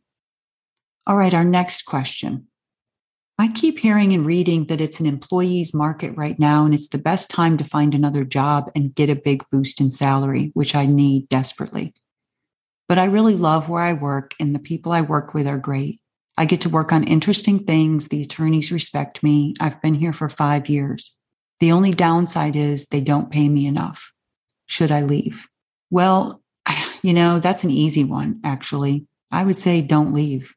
All 1.05 1.17
right, 1.17 1.33
our 1.33 1.43
next 1.43 1.83
question. 1.83 2.47
I 3.39 3.47
keep 3.47 3.79
hearing 3.79 4.13
and 4.13 4.25
reading 4.25 4.65
that 4.65 4.81
it's 4.81 4.99
an 4.99 5.05
employee's 5.05 5.73
market 5.73 6.15
right 6.17 6.37
now, 6.37 6.65
and 6.65 6.73
it's 6.73 6.89
the 6.89 6.97
best 6.97 7.29
time 7.29 7.57
to 7.57 7.63
find 7.63 7.95
another 7.95 8.25
job 8.25 8.69
and 8.75 8.93
get 8.93 9.09
a 9.09 9.15
big 9.15 9.43
boost 9.49 9.79
in 9.79 9.91
salary, 9.91 10.51
which 10.55 10.75
I 10.75 10.85
need 10.85 11.29
desperately. 11.29 11.93
But 12.89 12.99
I 12.99 13.05
really 13.05 13.35
love 13.35 13.69
where 13.69 13.81
I 13.81 13.93
work, 13.93 14.35
and 14.41 14.53
the 14.53 14.59
people 14.59 14.91
I 14.91 15.01
work 15.01 15.33
with 15.33 15.47
are 15.47 15.57
great. 15.57 16.01
I 16.39 16.45
get 16.45 16.61
to 16.61 16.69
work 16.69 16.91
on 16.91 17.03
interesting 17.03 17.59
things. 17.59 18.07
The 18.07 18.23
attorneys 18.23 18.71
respect 18.71 19.21
me. 19.21 19.53
I've 19.59 19.79
been 19.81 19.93
here 19.93 20.13
for 20.13 20.29
five 20.29 20.69
years. 20.69 21.13
The 21.59 21.71
only 21.71 21.91
downside 21.91 22.55
is 22.55 22.87
they 22.87 23.01
don't 23.01 23.29
pay 23.29 23.47
me 23.47 23.67
enough. 23.67 24.11
Should 24.65 24.91
I 24.91 25.03
leave? 25.03 25.47
Well, 25.91 26.41
you 27.03 27.13
know, 27.13 27.39
that's 27.39 27.63
an 27.63 27.69
easy 27.69 28.03
one, 28.03 28.39
actually. 28.43 29.07
I 29.31 29.43
would 29.43 29.57
say 29.57 29.81
don't 29.81 30.13
leave 30.13 30.55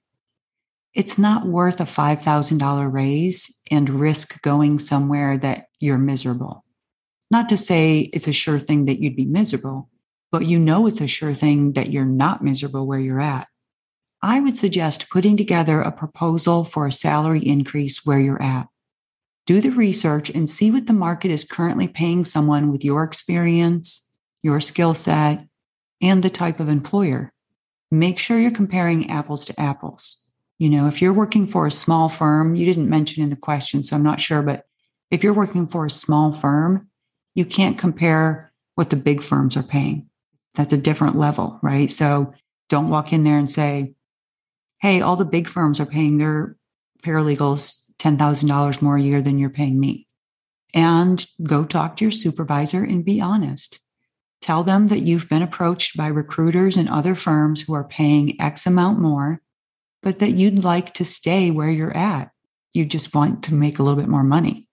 it's 0.94 1.18
not 1.18 1.46
worth 1.46 1.80
a 1.80 1.84
$5,000 1.84 2.92
raise 2.92 3.58
and 3.70 3.88
risk 3.88 4.42
going 4.42 4.78
somewhere 4.78 5.38
that 5.38 5.66
you're 5.80 5.98
miserable. 5.98 6.64
Not 7.30 7.48
to 7.48 7.56
say 7.56 8.10
it's 8.12 8.28
a 8.28 8.32
sure 8.32 8.58
thing 8.58 8.84
that 8.84 9.00
you'd 9.00 9.16
be 9.16 9.24
miserable, 9.24 9.88
but 10.30 10.46
you 10.46 10.58
know 10.58 10.86
it's 10.86 11.00
a 11.00 11.06
sure 11.06 11.32
thing 11.32 11.72
that 11.72 11.90
you're 11.90 12.04
not 12.04 12.44
miserable 12.44 12.86
where 12.86 12.98
you're 12.98 13.20
at. 13.20 13.48
I 14.22 14.38
would 14.38 14.56
suggest 14.56 15.10
putting 15.10 15.36
together 15.36 15.80
a 15.80 15.90
proposal 15.90 16.64
for 16.64 16.86
a 16.86 16.92
salary 16.92 17.40
increase 17.40 18.06
where 18.06 18.20
you're 18.20 18.42
at. 18.42 18.68
Do 19.46 19.60
the 19.60 19.70
research 19.70 20.30
and 20.30 20.48
see 20.48 20.70
what 20.70 20.86
the 20.86 20.92
market 20.92 21.32
is 21.32 21.44
currently 21.44 21.88
paying 21.88 22.24
someone 22.24 22.70
with 22.70 22.84
your 22.84 23.02
experience, 23.02 24.08
your 24.42 24.60
skill 24.60 24.94
set, 24.94 25.44
and 26.00 26.22
the 26.22 26.30
type 26.30 26.60
of 26.60 26.68
employer. 26.68 27.32
Make 27.90 28.20
sure 28.20 28.38
you're 28.38 28.52
comparing 28.52 29.10
apples 29.10 29.44
to 29.46 29.60
apples. 29.60 30.24
You 30.58 30.70
know, 30.70 30.86
if 30.86 31.02
you're 31.02 31.12
working 31.12 31.48
for 31.48 31.66
a 31.66 31.72
small 31.72 32.08
firm, 32.08 32.54
you 32.54 32.64
didn't 32.64 32.88
mention 32.88 33.24
in 33.24 33.30
the 33.30 33.36
question, 33.36 33.82
so 33.82 33.96
I'm 33.96 34.04
not 34.04 34.20
sure, 34.20 34.42
but 34.42 34.64
if 35.10 35.24
you're 35.24 35.34
working 35.34 35.66
for 35.66 35.84
a 35.84 35.90
small 35.90 36.32
firm, 36.32 36.88
you 37.34 37.44
can't 37.44 37.76
compare 37.76 38.52
what 38.76 38.90
the 38.90 38.96
big 38.96 39.22
firms 39.22 39.56
are 39.56 39.64
paying. 39.64 40.08
That's 40.54 40.72
a 40.72 40.78
different 40.78 41.16
level, 41.16 41.58
right? 41.62 41.90
So 41.90 42.34
don't 42.68 42.88
walk 42.88 43.12
in 43.12 43.24
there 43.24 43.38
and 43.38 43.50
say, 43.50 43.94
hey, 44.82 45.00
all 45.00 45.14
the 45.14 45.24
big 45.24 45.48
firms 45.48 45.78
are 45.78 45.86
paying 45.86 46.18
their 46.18 46.56
paralegals 47.04 47.80
$10,000 48.00 48.82
more 48.82 48.96
a 48.96 49.02
year 49.02 49.22
than 49.22 49.38
you're 49.38 49.48
paying 49.48 49.78
me. 49.78 50.08
And 50.74 51.24
go 51.42 51.64
talk 51.64 51.96
to 51.96 52.04
your 52.04 52.10
supervisor 52.10 52.82
and 52.82 53.04
be 53.04 53.20
honest. 53.20 53.78
Tell 54.40 54.64
them 54.64 54.88
that 54.88 55.02
you've 55.02 55.28
been 55.28 55.42
approached 55.42 55.96
by 55.96 56.08
recruiters 56.08 56.76
and 56.76 56.88
other 56.88 57.14
firms 57.14 57.60
who 57.60 57.74
are 57.74 57.84
paying 57.84 58.40
X 58.40 58.66
amount 58.66 58.98
more, 58.98 59.40
but 60.02 60.18
that 60.18 60.32
you'd 60.32 60.64
like 60.64 60.94
to 60.94 61.04
stay 61.04 61.52
where 61.52 61.70
you're 61.70 61.96
at. 61.96 62.32
You 62.74 62.84
just 62.84 63.14
want 63.14 63.44
to 63.44 63.54
make 63.54 63.78
a 63.78 63.84
little 63.84 64.00
bit 64.00 64.08
more 64.08 64.24
money. 64.24 64.66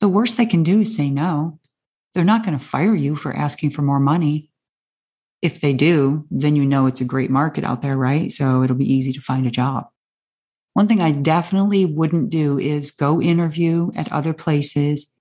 The 0.00 0.08
worst 0.08 0.38
they 0.38 0.46
can 0.46 0.62
do 0.62 0.80
is 0.80 0.96
say 0.96 1.10
no. 1.10 1.58
They're 2.14 2.24
not 2.24 2.46
going 2.46 2.58
to 2.58 2.64
fire 2.64 2.94
you 2.94 3.14
for 3.14 3.36
asking 3.36 3.72
for 3.72 3.82
more 3.82 4.00
money. 4.00 4.47
If 5.40 5.60
they 5.60 5.72
do, 5.72 6.26
then 6.30 6.56
you 6.56 6.64
know 6.64 6.86
it's 6.86 7.00
a 7.00 7.04
great 7.04 7.30
market 7.30 7.64
out 7.64 7.82
there, 7.82 7.96
right? 7.96 8.32
So 8.32 8.62
it'll 8.62 8.76
be 8.76 8.92
easy 8.92 9.12
to 9.12 9.20
find 9.20 9.46
a 9.46 9.50
job. 9.50 9.88
One 10.74 10.88
thing 10.88 11.00
I 11.00 11.12
definitely 11.12 11.84
wouldn't 11.84 12.30
do 12.30 12.58
is 12.58 12.90
go 12.90 13.20
interview 13.20 13.90
at 13.96 14.12
other 14.12 14.32
places, 14.32 15.12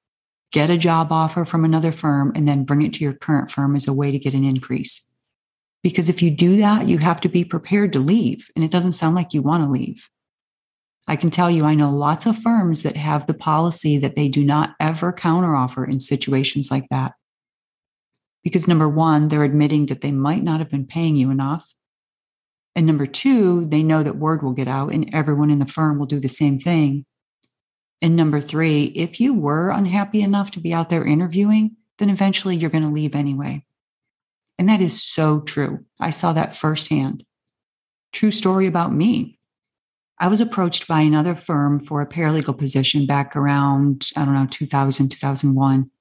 get 0.51 0.69
a 0.69 0.77
job 0.77 1.11
offer 1.11 1.45
from 1.45 1.65
another 1.65 1.91
firm, 1.91 2.31
and 2.35 2.47
then 2.47 2.63
bring 2.63 2.83
it 2.83 2.93
to 2.93 3.03
your 3.03 3.13
current 3.13 3.51
firm 3.51 3.75
as 3.75 3.87
a 3.87 3.93
way 3.93 4.11
to 4.11 4.19
get 4.19 4.33
an 4.33 4.43
increase. 4.43 5.03
Because 5.83 6.09
if 6.09 6.21
you 6.21 6.31
do 6.31 6.57
that, 6.57 6.87
you 6.87 6.97
have 6.97 7.21
to 7.21 7.29
be 7.29 7.43
prepared 7.43 7.93
to 7.93 7.99
leave. 7.99 8.49
And 8.55 8.63
it 8.63 8.71
doesn't 8.71 8.93
sound 8.93 9.15
like 9.15 9.33
you 9.33 9.41
want 9.41 9.63
to 9.63 9.69
leave. 9.69 10.09
I 11.07 11.15
can 11.15 11.29
tell 11.29 11.49
you, 11.49 11.63
I 11.63 11.75
know 11.75 11.89
lots 11.89 12.25
of 12.25 12.37
firms 12.37 12.83
that 12.83 12.97
have 12.97 13.25
the 13.25 13.33
policy 13.33 13.97
that 13.97 14.15
they 14.15 14.27
do 14.27 14.43
not 14.43 14.75
ever 14.79 15.13
counteroffer 15.13 15.87
in 15.89 15.99
situations 15.99 16.69
like 16.69 16.87
that. 16.89 17.13
Because 18.47 18.65
number 18.65 18.87
one, 18.87 19.27
they're 19.27 19.43
admitting 19.43 19.87
that 19.87 19.99
they 19.99 20.13
might 20.13 20.41
not 20.41 20.59
have 20.59 20.69
been 20.69 20.87
paying 20.87 21.17
you 21.17 21.31
enough. 21.31 21.69
And 22.77 22.87
number 22.87 23.05
two, 23.05 23.65
they 23.65 23.83
know 23.83 24.03
that 24.03 24.15
word 24.15 24.41
will 24.41 24.53
get 24.53 24.69
out 24.69 24.93
and 24.93 25.13
everyone 25.13 25.51
in 25.51 25.59
the 25.59 25.65
firm 25.65 25.99
will 25.99 26.05
do 26.05 26.21
the 26.21 26.29
same 26.29 26.57
thing. 26.57 27.05
And 28.01 28.15
number 28.15 28.39
three, 28.39 28.85
if 28.85 29.19
you 29.19 29.33
were 29.33 29.69
unhappy 29.69 30.21
enough 30.21 30.51
to 30.51 30.61
be 30.61 30.73
out 30.73 30.89
there 30.89 31.05
interviewing, 31.05 31.75
then 31.97 32.09
eventually 32.09 32.55
you're 32.55 32.69
going 32.69 32.85
to 32.85 32.89
leave 32.89 33.15
anyway. 33.15 33.65
And 34.57 34.69
that 34.69 34.79
is 34.79 35.03
so 35.03 35.41
true. 35.41 35.83
I 35.99 36.11
saw 36.11 36.31
that 36.31 36.55
firsthand. 36.55 37.25
True 38.13 38.31
story 38.31 38.65
about 38.65 38.93
me. 38.93 39.39
I 40.19 40.29
was 40.29 40.39
approached 40.39 40.87
by 40.87 41.01
another 41.01 41.35
firm 41.35 41.81
for 41.81 42.01
a 42.01 42.07
paralegal 42.07 42.57
position 42.57 43.05
back 43.05 43.35
around, 43.35 44.07
I 44.15 44.23
don't 44.23 44.35
know, 44.35 44.47
2000, 44.49 45.09
2001. 45.09 45.91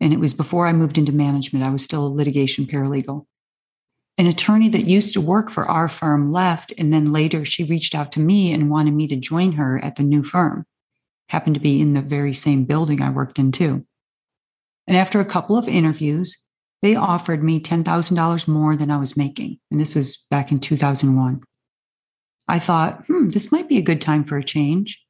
And 0.00 0.12
it 0.12 0.20
was 0.20 0.34
before 0.34 0.66
I 0.66 0.72
moved 0.72 0.98
into 0.98 1.12
management. 1.12 1.64
I 1.64 1.70
was 1.70 1.82
still 1.82 2.06
a 2.06 2.08
litigation 2.08 2.66
paralegal. 2.66 3.26
An 4.18 4.26
attorney 4.26 4.68
that 4.70 4.86
used 4.86 5.12
to 5.14 5.20
work 5.20 5.50
for 5.50 5.66
our 5.66 5.88
firm 5.88 6.32
left, 6.32 6.72
and 6.78 6.92
then 6.92 7.12
later 7.12 7.44
she 7.44 7.64
reached 7.64 7.94
out 7.94 8.12
to 8.12 8.20
me 8.20 8.52
and 8.52 8.70
wanted 8.70 8.94
me 8.94 9.06
to 9.08 9.16
join 9.16 9.52
her 9.52 9.78
at 9.78 9.96
the 9.96 10.02
new 10.02 10.22
firm. 10.22 10.64
Happened 11.28 11.54
to 11.54 11.60
be 11.60 11.80
in 11.80 11.94
the 11.94 12.02
very 12.02 12.32
same 12.32 12.64
building 12.64 13.02
I 13.02 13.10
worked 13.10 13.38
in, 13.38 13.52
too. 13.52 13.84
And 14.86 14.96
after 14.96 15.20
a 15.20 15.24
couple 15.24 15.56
of 15.56 15.68
interviews, 15.68 16.46
they 16.82 16.94
offered 16.94 17.42
me 17.42 17.60
$10,000 17.60 18.48
more 18.48 18.76
than 18.76 18.90
I 18.90 18.96
was 18.96 19.16
making. 19.16 19.58
And 19.70 19.80
this 19.80 19.94
was 19.94 20.26
back 20.30 20.52
in 20.52 20.60
2001. 20.60 21.42
I 22.48 22.58
thought, 22.58 23.06
hmm, 23.06 23.28
this 23.28 23.50
might 23.50 23.68
be 23.68 23.78
a 23.78 23.82
good 23.82 24.00
time 24.00 24.24
for 24.24 24.36
a 24.36 24.44
change. 24.44 25.02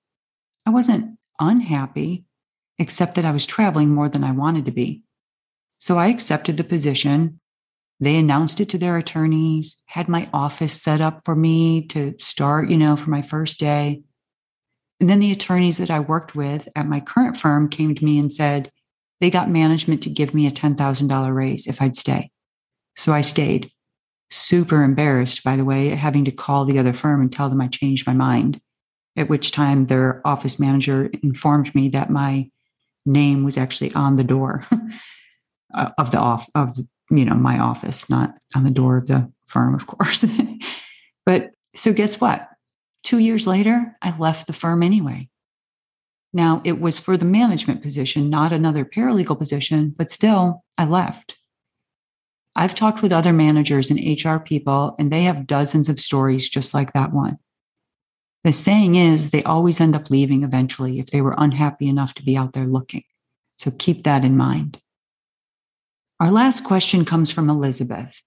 I 0.65 0.71
wasn't 0.71 1.19
unhappy, 1.39 2.25
except 2.79 3.15
that 3.15 3.25
I 3.25 3.31
was 3.31 3.47
traveling 3.47 3.91
more 3.91 4.09
than 4.09 4.25
I 4.25 4.33
wanted 4.33 4.67
to 4.67 4.73
be. 4.73 5.03
So 5.79 5.99
I 5.99 6.09
accepted 6.09 6.57
the 6.57 6.65
position. 6.65 7.41
They 8.01 8.17
announced 8.17 8.61
it 8.61 8.69
to 8.71 8.79
their 8.79 8.97
attorneys, 8.97 9.77
had 9.87 10.09
my 10.09 10.29
office 10.33 10.81
set 10.81 11.01
up 11.01 11.25
for 11.25 11.35
me 11.35 11.87
to 11.89 12.15
start, 12.19 12.69
you 12.69 12.77
know, 12.77 12.97
for 12.97 13.11
my 13.11 13.23
first 13.23 13.59
day. 13.59 14.03
And 15.01 15.09
then 15.09 15.21
the 15.21 15.33
attorneys 15.33 15.79
that 15.79 15.91
I 15.91 16.01
worked 16.01 16.35
with 16.35 16.69
at 16.75 16.87
my 16.87 17.01
current 17.01 17.37
firm 17.37 17.69
came 17.69 17.95
to 17.95 18.05
me 18.05 18.19
and 18.19 18.33
said 18.33 18.71
they 19.21 19.31
got 19.31 19.51
management 19.51 20.03
to 20.03 20.11
give 20.11 20.35
me 20.35 20.47
a 20.47 20.51
$10,000 20.51 21.35
raise 21.35 21.67
if 21.67 21.81
I'd 21.81 21.97
stay. 21.97 22.31
So 22.97 23.13
I 23.13 23.21
stayed 23.21 23.71
super 24.31 24.83
embarrassed, 24.83 25.45
by 25.45 25.57
the 25.57 25.65
way, 25.65 25.89
having 25.91 26.25
to 26.25 26.33
call 26.33 26.65
the 26.65 26.79
other 26.79 26.93
firm 26.93 27.21
and 27.21 27.33
tell 27.33 27.49
them 27.49 27.61
I 27.61 27.69
changed 27.69 28.07
my 28.07 28.15
mind. 28.15 28.61
At 29.17 29.29
which 29.29 29.53
time 29.53 29.87
their 29.87 30.27
office 30.27 30.59
manager 30.59 31.11
informed 31.23 31.75
me 31.75 31.89
that 31.91 32.11
my 32.11 32.51
name 33.07 33.45
was 33.45 33.57
actually 33.57 33.93
on 33.95 34.17
the 34.17 34.25
door 34.25 34.65
of 35.99 36.11
the 36.11 36.19
off 36.19 36.49
of 36.55 36.77
you 37.11 37.25
know 37.25 37.35
my 37.35 37.59
office, 37.59 38.11
not 38.11 38.35
on 38.55 38.65
the 38.65 38.71
door 38.71 38.97
of 38.97 39.07
the 39.07 39.31
firm, 39.47 39.75
of 39.75 39.87
course. 39.87 40.25
but 41.27 41.51
so 41.75 41.93
guess 41.93 42.21
what? 42.21 42.49
Two 43.03 43.19
years 43.19 43.47
later, 43.47 43.97
I 44.03 44.17
left 44.19 44.47
the 44.47 44.53
firm 44.53 44.83
anyway. 44.83 45.29
Now 46.33 46.61
it 46.65 46.81
was 46.81 46.99
for 46.99 47.17
the 47.17 47.25
management 47.25 47.83
position, 47.83 48.29
not 48.29 48.53
another 48.53 48.85
paralegal 48.85 49.39
position, 49.39 49.95
but 49.97 50.11
still 50.11 50.65
I 50.77 50.85
left. 50.85 51.39
I've 52.57 52.75
talked 52.75 53.03
with 53.03 53.13
other 53.13 53.33
managers 53.33 53.91
and 53.91 54.01
HR 54.01 54.39
people, 54.39 54.97
and 54.99 55.13
they 55.13 55.23
have 55.23 55.47
dozens 55.47 55.89
of 55.89 56.01
stories 56.01 56.49
just 56.49 56.73
like 56.75 56.95
that 56.95 57.13
one. 57.13 57.39
The 58.47 58.53
saying 58.53 58.95
is 58.95 59.31
they 59.31 59.43
always 59.43 59.81
end 59.81 59.97
up 59.97 60.09
leaving 60.09 60.45
eventually 60.45 61.01
if 61.01 61.07
they 61.07 61.21
were 61.21 61.35
unhappy 61.37 61.89
enough 61.89 62.15
to 62.15 62.23
be 62.23 62.37
out 62.37 62.53
there 62.53 62.69
looking. 62.69 63.03
So 63.59 63.73
keep 63.73 64.05
that 64.05 64.25
in 64.25 64.37
mind. 64.37 64.81
Our 66.21 66.31
last 66.31 66.63
question 66.63 67.05
comes 67.05 67.33
from 67.33 67.51
Elizabeth. 67.51 68.23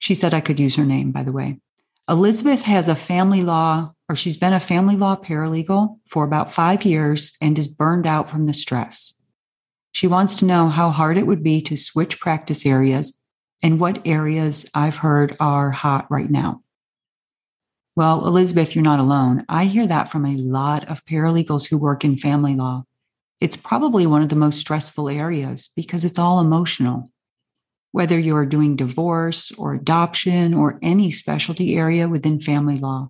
She 0.00 0.16
said 0.16 0.34
I 0.34 0.40
could 0.40 0.58
use 0.58 0.74
her 0.74 0.84
name, 0.84 1.12
by 1.12 1.22
the 1.22 1.30
way. 1.30 1.60
Elizabeth 2.08 2.62
has 2.62 2.88
a 2.88 2.96
family 2.96 3.44
law, 3.44 3.92
or 4.08 4.16
she's 4.16 4.36
been 4.36 4.52
a 4.52 4.58
family 4.58 4.96
law 4.96 5.14
paralegal 5.14 6.00
for 6.08 6.24
about 6.24 6.52
five 6.52 6.84
years 6.84 7.36
and 7.40 7.56
is 7.56 7.68
burned 7.68 8.08
out 8.08 8.28
from 8.28 8.46
the 8.46 8.52
stress. 8.52 9.14
She 9.92 10.08
wants 10.08 10.34
to 10.36 10.44
know 10.44 10.70
how 10.70 10.90
hard 10.90 11.18
it 11.18 11.26
would 11.28 11.44
be 11.44 11.60
to 11.62 11.76
switch 11.76 12.18
practice 12.18 12.66
areas 12.66 13.22
and 13.62 13.78
what 13.78 14.04
areas 14.04 14.68
I've 14.74 14.96
heard 14.96 15.36
are 15.38 15.70
hot 15.70 16.10
right 16.10 16.32
now. 16.32 16.64
Well, 17.96 18.26
Elizabeth, 18.26 18.74
you're 18.74 18.84
not 18.84 19.00
alone. 19.00 19.46
I 19.48 19.64
hear 19.64 19.86
that 19.86 20.10
from 20.10 20.26
a 20.26 20.36
lot 20.36 20.86
of 20.86 21.02
paralegals 21.06 21.66
who 21.66 21.78
work 21.78 22.04
in 22.04 22.18
family 22.18 22.54
law. 22.54 22.84
It's 23.40 23.56
probably 23.56 24.06
one 24.06 24.20
of 24.20 24.28
the 24.28 24.36
most 24.36 24.60
stressful 24.60 25.08
areas 25.08 25.70
because 25.74 26.04
it's 26.04 26.18
all 26.18 26.38
emotional. 26.38 27.10
Whether 27.92 28.18
you're 28.18 28.44
doing 28.44 28.76
divorce 28.76 29.50
or 29.52 29.72
adoption 29.72 30.52
or 30.52 30.78
any 30.82 31.10
specialty 31.10 31.74
area 31.74 32.06
within 32.06 32.38
family 32.38 32.76
law, 32.76 33.08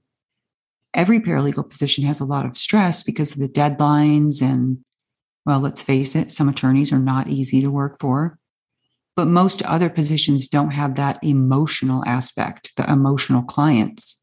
every 0.95 1.19
paralegal 1.19 1.69
position 1.69 2.05
has 2.05 2.21
a 2.21 2.25
lot 2.25 2.47
of 2.47 2.57
stress 2.57 3.03
because 3.03 3.33
of 3.33 3.39
the 3.39 3.49
deadlines. 3.49 4.41
And, 4.41 4.79
well, 5.45 5.59
let's 5.59 5.83
face 5.83 6.15
it, 6.15 6.31
some 6.31 6.49
attorneys 6.49 6.93
are 6.93 7.01
not 7.01 7.27
easy 7.27 7.61
to 7.61 7.73
work 7.73 7.99
for. 7.99 8.39
But 9.17 9.27
most 9.27 9.63
other 9.63 9.91
positions 9.91 10.47
don't 10.47 10.71
have 10.71 10.95
that 10.95 11.19
emotional 11.25 12.05
aspect, 12.07 12.71
the 12.77 12.89
emotional 12.89 13.43
clients. 13.43 14.23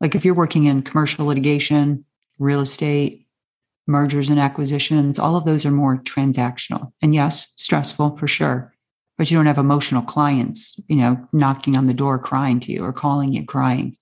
Like 0.00 0.14
if 0.14 0.24
you're 0.24 0.34
working 0.34 0.64
in 0.64 0.82
commercial 0.82 1.26
litigation, 1.26 2.04
real 2.38 2.60
estate, 2.60 3.26
mergers 3.86 4.30
and 4.30 4.40
acquisitions, 4.40 5.18
all 5.18 5.36
of 5.36 5.44
those 5.44 5.66
are 5.66 5.70
more 5.70 5.98
transactional. 5.98 6.92
And 7.02 7.14
yes, 7.14 7.52
stressful 7.56 8.16
for 8.16 8.26
sure. 8.26 8.72
But 9.16 9.30
you 9.30 9.36
don't 9.36 9.46
have 9.46 9.58
emotional 9.58 10.02
clients, 10.02 10.78
you 10.88 10.96
know, 10.96 11.28
knocking 11.32 11.76
on 11.76 11.86
the 11.86 11.94
door 11.94 12.18
crying 12.18 12.60
to 12.60 12.72
you 12.72 12.82
or 12.82 12.92
calling 12.92 13.32
you 13.32 13.44
crying. 13.44 13.96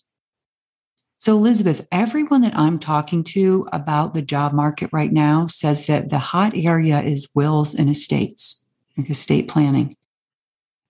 So, 1.19 1.37
Elizabeth, 1.37 1.87
everyone 1.93 2.41
that 2.41 2.57
I'm 2.57 2.81
talking 2.81 3.23
to 3.25 3.69
about 3.73 4.15
the 4.15 4.23
job 4.23 4.53
market 4.53 4.91
right 4.93 5.13
now 5.13 5.47
says 5.47 5.87
that 5.87 6.09
the 6.09 6.19
hot 6.19 6.53
area 6.57 7.01
is 7.01 7.31
wills 7.35 7.75
and 7.75 7.89
estates, 7.89 8.67
like 8.97 9.09
estate 9.09 9.47
planning. 9.49 9.97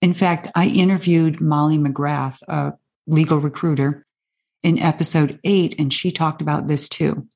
In 0.00 0.14
fact, 0.14 0.48
I 0.54 0.68
interviewed 0.68 1.40
Molly 1.40 1.76
McGrath, 1.76 2.38
a 2.48 2.72
legal 3.06 3.38
recruiter, 3.38 4.06
in 4.62 4.78
episode 4.78 5.40
eight, 5.44 5.74
and 5.78 5.92
she 5.92 6.12
talked 6.12 6.42
about 6.42 6.68
this 6.68 6.88
too. 6.88 7.26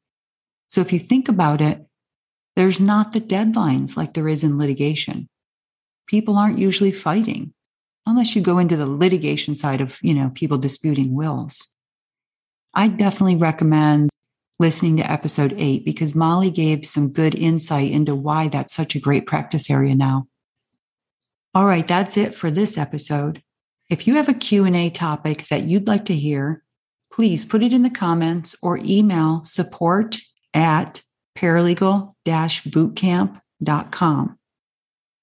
So 0.69 0.81
if 0.81 0.93
you 0.93 0.99
think 0.99 1.29
about 1.29 1.61
it, 1.61 1.85
there's 2.55 2.81
not 2.81 3.12
the 3.12 3.21
deadlines 3.21 3.97
like 3.97 4.15
there 4.15 4.29
is 4.29 4.43
in 4.43 4.59
litigation. 4.59 5.29
People 6.07 6.37
aren't 6.37 6.59
usually 6.59 6.93
fighting 6.93 7.53
unless 8.07 8.35
you 8.35 8.43
go 8.43 8.59
into 8.59 8.77
the 8.77 8.87
litigation 8.87 9.57
side 9.57 9.81
of, 9.81 9.99
you 10.03 10.15
know, 10.15 10.31
people 10.35 10.59
disputing 10.59 11.15
wills. 11.15 11.75
I 12.73 12.89
definitely 12.89 13.37
recommend 13.37 14.11
listening 14.59 14.97
to 14.97 15.11
episode 15.11 15.55
8 15.57 15.85
because 15.85 16.15
Molly 16.15 16.51
gave 16.51 16.87
some 16.87 17.12
good 17.12 17.35
insight 17.35 17.91
into 17.91 18.15
why 18.15 18.49
that's 18.49 18.75
such 18.75 18.95
a 18.95 19.01
great 19.01 19.27
practice 19.27 19.71
area 19.71 19.95
now. 19.95 20.29
All 21.55 21.67
right, 21.67 21.87
that's 21.87 22.17
it 22.17 22.35
for 22.35 22.51
this 22.51 22.79
episode. 22.79 23.43
If 23.89 24.07
you 24.07 24.17
have 24.17 24.29
a 24.29 24.35
Q&A 24.35 24.91
topic 24.91 25.47
that 25.49 25.65
you'd 25.65 25.87
like 25.89 26.07
to 26.07 26.15
hear, 26.15 26.62
please 27.16 27.44
put 27.46 27.62
it 27.62 27.72
in 27.72 27.83
the 27.83 27.88
comments 27.88 28.55
or 28.61 28.79
email 28.85 29.42
support 29.42 30.18
at 30.52 31.00
paralegal-bootcamp.com. 31.38 34.38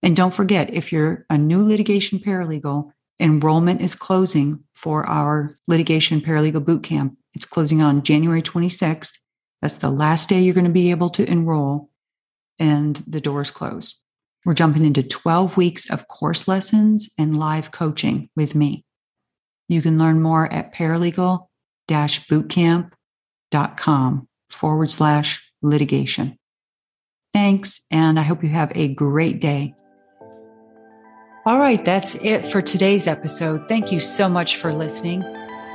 And 0.02 0.16
don't 0.16 0.34
forget, 0.34 0.74
if 0.74 0.92
you're 0.92 1.24
a 1.30 1.38
new 1.38 1.64
litigation 1.64 2.18
paralegal, 2.18 2.90
enrollment 3.20 3.82
is 3.82 3.94
closing 3.94 4.64
for 4.74 5.06
our 5.06 5.56
litigation 5.68 6.20
paralegal 6.20 6.66
bootcamp. 6.66 7.16
It's 7.36 7.46
closing 7.46 7.84
on 7.84 8.02
January 8.02 8.42
26th. 8.42 9.16
That's 9.62 9.78
the 9.78 9.92
last 9.92 10.30
day 10.30 10.42
you're 10.42 10.56
going 10.56 10.66
to 10.66 10.72
be 10.72 10.90
able 10.90 11.12
to 11.12 11.30
enroll, 11.30 11.92
and 12.58 12.96
the 13.06 13.22
doors 13.22 13.52
close. 13.52 14.02
We're 14.46 14.56
jumping 14.56 14.84
into 14.84 15.04
12 15.04 15.58
weeks 15.58 15.92
of 15.92 16.08
course 16.08 16.48
lessons 16.48 17.12
and 17.20 17.38
live 17.38 17.70
coaching 17.70 18.32
with 18.36 18.56
me. 18.56 18.84
You 19.70 19.84
can 19.84 20.00
learn 20.00 20.24
more 20.24 20.52
at 20.52 20.74
paralegal 20.74 21.50
bootcamp.com 21.88 24.28
forward 24.50 24.92
slash 24.92 25.50
litigation. 25.62 26.38
Thanks, 27.34 27.86
and 27.90 28.20
I 28.20 28.24
hope 28.24 28.44
you 28.44 28.50
have 28.50 28.74
a 28.76 28.94
great 28.94 29.40
day. 29.40 29.74
All 31.46 31.60
right, 31.60 31.84
that's 31.84 32.16
it 32.16 32.46
for 32.46 32.62
today's 32.62 33.08
episode. 33.08 33.68
Thank 33.68 33.92
you 33.92 34.00
so 34.00 34.30
much 34.30 34.58
for 34.58 34.72
listening. 34.72 35.24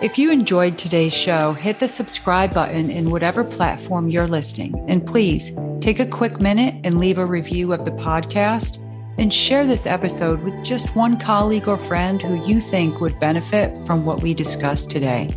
If 0.00 0.16
you 0.16 0.30
enjoyed 0.30 0.78
today's 0.78 1.12
show, 1.12 1.52
hit 1.52 1.80
the 1.80 1.88
subscribe 1.88 2.54
button 2.54 2.88
in 2.88 3.10
whatever 3.10 3.42
platform 3.42 4.08
you're 4.08 4.28
listening. 4.28 4.72
And 4.88 5.04
please 5.04 5.50
take 5.80 5.98
a 5.98 6.06
quick 6.06 6.40
minute 6.40 6.76
and 6.84 7.00
leave 7.00 7.18
a 7.18 7.26
review 7.26 7.72
of 7.72 7.84
the 7.84 7.90
podcast 7.90 8.78
and 9.18 9.34
share 9.34 9.66
this 9.66 9.86
episode 9.86 10.40
with 10.44 10.64
just 10.64 10.94
one 10.94 11.18
colleague 11.18 11.66
or 11.66 11.76
friend 11.76 12.22
who 12.22 12.46
you 12.46 12.60
think 12.60 13.00
would 13.00 13.18
benefit 13.18 13.84
from 13.86 14.04
what 14.04 14.22
we 14.22 14.32
discussed 14.32 14.88
today. 14.88 15.28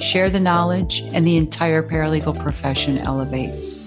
Share 0.00 0.30
the 0.30 0.40
knowledge, 0.40 1.02
and 1.12 1.26
the 1.26 1.36
entire 1.36 1.82
paralegal 1.82 2.40
profession 2.40 2.98
elevates. 2.98 3.80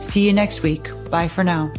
See 0.00 0.26
you 0.26 0.32
next 0.32 0.62
week. 0.62 0.90
Bye 1.10 1.28
for 1.28 1.44
now. 1.44 1.72